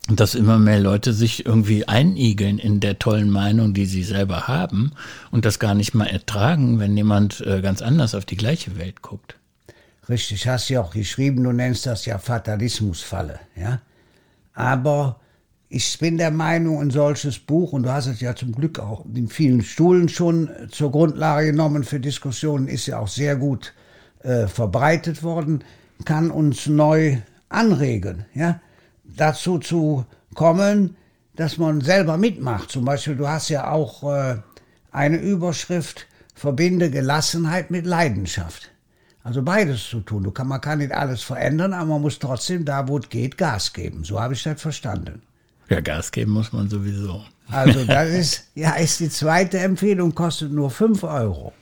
dass 0.07 0.35
immer 0.35 0.59
mehr 0.59 0.79
Leute 0.79 1.13
sich 1.13 1.45
irgendwie 1.45 1.87
einigeln 1.87 2.59
in 2.59 2.79
der 2.79 2.99
tollen 2.99 3.29
Meinung, 3.29 3.73
die 3.73 3.85
sie 3.85 4.03
selber 4.03 4.47
haben 4.47 4.91
und 5.31 5.45
das 5.45 5.59
gar 5.59 5.75
nicht 5.75 5.93
mal 5.93 6.07
ertragen, 6.07 6.79
wenn 6.79 6.97
jemand 6.97 7.41
äh, 7.41 7.61
ganz 7.61 7.81
anders 7.81 8.13
auf 8.13 8.25
die 8.25 8.35
gleiche 8.35 8.77
Welt 8.77 9.01
guckt. 9.01 9.37
Richtig, 10.09 10.47
hast 10.47 10.67
ja 10.67 10.81
auch 10.81 10.91
geschrieben, 10.91 11.43
du 11.43 11.53
nennst 11.53 11.85
das 11.85 12.05
ja 12.05 12.17
Fatalismusfalle, 12.17 13.39
ja. 13.55 13.79
Aber 14.53 15.19
ich 15.73 15.97
bin 15.97 16.17
der 16.19 16.29
Meinung, 16.29 16.79
ein 16.79 16.91
solches 16.91 17.39
Buch, 17.39 17.73
und 17.73 17.83
du 17.83 17.91
hast 17.91 18.05
es 18.05 18.21
ja 18.21 18.35
zum 18.35 18.51
Glück 18.51 18.77
auch 18.77 19.05
in 19.11 19.27
vielen 19.27 19.63
Stuhlen 19.63 20.07
schon 20.07 20.51
zur 20.69 20.91
Grundlage 20.91 21.47
genommen 21.47 21.83
für 21.83 21.99
Diskussionen, 21.99 22.67
ist 22.67 22.85
ja 22.85 22.99
auch 22.99 23.07
sehr 23.07 23.35
gut 23.35 23.73
äh, 24.21 24.45
verbreitet 24.45 25.23
worden, 25.23 25.63
kann 26.05 26.29
uns 26.29 26.67
neu 26.67 27.17
anregen, 27.49 28.25
ja. 28.35 28.59
Dazu 29.03 29.57
zu 29.57 30.05
kommen, 30.35 30.95
dass 31.35 31.57
man 31.57 31.81
selber 31.81 32.17
mitmacht. 32.17 32.69
Zum 32.69 32.85
Beispiel, 32.85 33.15
du 33.15 33.27
hast 33.27 33.49
ja 33.49 33.71
auch 33.71 34.03
äh, 34.03 34.37
eine 34.91 35.17
Überschrift, 35.17 36.05
verbinde 36.35 36.91
Gelassenheit 36.91 37.71
mit 37.71 37.87
Leidenschaft. 37.87 38.69
Also 39.23 39.41
beides 39.41 39.89
zu 39.89 40.01
tun. 40.01 40.23
Du 40.23 40.31
kann, 40.31 40.47
man 40.47 40.61
kann 40.61 40.79
nicht 40.79 40.91
alles 40.91 41.23
verändern, 41.23 41.73
aber 41.73 41.85
man 41.85 42.01
muss 42.01 42.19
trotzdem 42.19 42.63
da, 42.63 42.87
wo 42.87 42.99
es 42.99 43.09
geht, 43.09 43.39
Gas 43.39 43.73
geben. 43.73 44.03
So 44.03 44.19
habe 44.19 44.35
ich 44.35 44.43
das 44.43 44.61
verstanden. 44.61 45.23
Ja, 45.73 45.81
Gas 45.81 46.11
geben 46.11 46.31
muss 46.31 46.53
man 46.53 46.69
sowieso. 46.69 47.23
Also 47.49 47.83
das 47.85 48.09
ist, 48.09 48.43
ja, 48.55 48.75
ist 48.75 48.99
die 48.99 49.09
zweite 49.09 49.59
Empfehlung, 49.59 50.13
kostet 50.13 50.51
nur 50.51 50.69
5 50.69 51.03
Euro. 51.03 51.53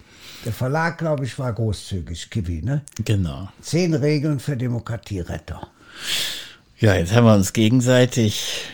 Der 0.46 0.54
Verlag, 0.54 0.98
glaube 0.98 1.26
ich, 1.26 1.38
war 1.38 1.54
großzügig, 1.54 2.30
Kiwi, 2.30 2.62
ne? 2.62 2.82
Genau. 3.06 3.50
Zehn 3.62 3.94
Regeln 3.94 4.40
für 4.40 4.58
Demokratieretter. 4.58 5.68
Ja, 6.80 6.96
jetzt 6.96 7.14
haben 7.14 7.26
wir 7.26 7.36
uns 7.36 7.54
gegenseitig 7.54 8.66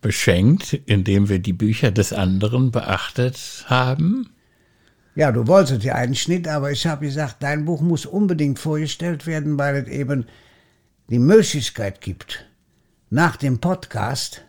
beschenkt, 0.00 0.74
indem 0.86 1.28
wir 1.28 1.40
die 1.40 1.52
Bücher 1.52 1.90
des 1.90 2.12
anderen 2.12 2.70
beachtet 2.70 3.64
haben. 3.66 4.30
Ja, 5.16 5.32
du 5.32 5.46
wolltest 5.46 5.82
ja 5.84 5.94
einen 5.94 6.14
Schnitt, 6.14 6.46
aber 6.48 6.70
ich 6.72 6.86
habe 6.86 7.06
gesagt, 7.06 7.36
dein 7.40 7.64
Buch 7.64 7.80
muss 7.80 8.06
unbedingt 8.06 8.58
vorgestellt 8.58 9.26
werden, 9.26 9.58
weil 9.58 9.76
es 9.76 9.88
eben 9.88 10.26
die 11.08 11.18
Möglichkeit 11.18 12.00
gibt, 12.00 12.46
nach 13.14 13.36
dem 13.36 13.60
Podcast 13.60 14.42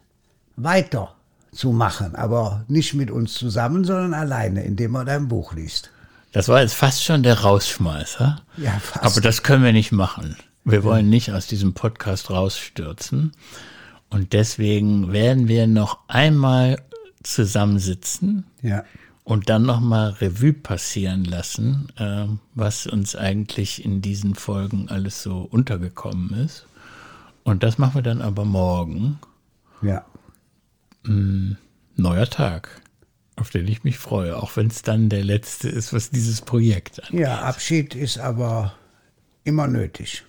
weiterzumachen, 0.56 2.16
aber 2.16 2.66
nicht 2.68 2.96
mit 2.96 3.12
uns 3.12 3.34
zusammen, 3.36 3.86
sondern 3.86 4.16
alleine, 4.16 4.64
indem 4.64 4.92
man 4.92 5.06
dein 5.06 5.28
Buch 5.28 5.54
liest. 5.54 5.92
Das 6.32 6.50
war 6.50 6.62
jetzt 6.62 6.74
fast 6.74 7.04
schon 7.04 7.22
der 7.22 7.42
Rausschmeißer. 7.42 8.42
Ja, 8.58 8.72
fast. 8.80 9.06
Aber 9.06 9.22
das 9.22 9.44
können 9.44 9.64
wir 9.64 9.72
nicht 9.72 9.92
machen. 9.92 10.36
Wir 10.64 10.84
wollen 10.84 11.10
nicht 11.12 11.32
aus 11.32 11.46
diesem 11.46 11.74
Podcast 11.76 12.32
rausstürzen. 12.32 13.34
Und 14.10 14.34
deswegen 14.34 15.14
werden 15.14 15.48
wir 15.48 15.68
noch 15.68 16.00
einmal 16.08 16.82
zusammensitzen 17.24 18.46
Ja. 18.64 18.84
und 19.24 19.48
dann 19.50 19.62
nochmal 19.64 20.10
Revue 20.22 20.54
passieren 20.54 21.24
lassen, 21.24 21.90
äh, 21.98 22.26
was 22.56 22.88
uns 22.88 23.16
eigentlich 23.16 23.86
in 23.86 24.02
diesen 24.02 24.34
Folgen 24.34 24.90
alles 24.90 25.22
so 25.22 25.42
untergekommen 25.42 26.34
ist. 26.46 26.66
Und 27.46 27.62
das 27.62 27.78
machen 27.78 27.96
wir 27.96 28.02
dann 28.02 28.22
aber 28.22 28.44
morgen. 28.44 29.20
Ja. 29.82 30.04
Neuer 31.04 32.26
Tag, 32.26 32.82
auf 33.36 33.52
den 33.52 33.68
ich 33.68 33.84
mich 33.84 34.00
freue, 34.00 34.36
auch 34.36 34.58
wenn 34.58 34.68
es 34.68 34.82
dann 34.82 35.10
der 35.10 35.24
letzte 35.24 35.70
ist, 35.70 35.94
was 35.94 36.10
dieses 36.10 36.42
Projekt 36.42 37.04
angeht. 37.04 37.20
Ja, 37.20 37.42
Abschied 37.44 37.94
ist 37.94 38.18
aber 38.18 38.74
immer 39.44 39.68
nötig. 39.68 40.24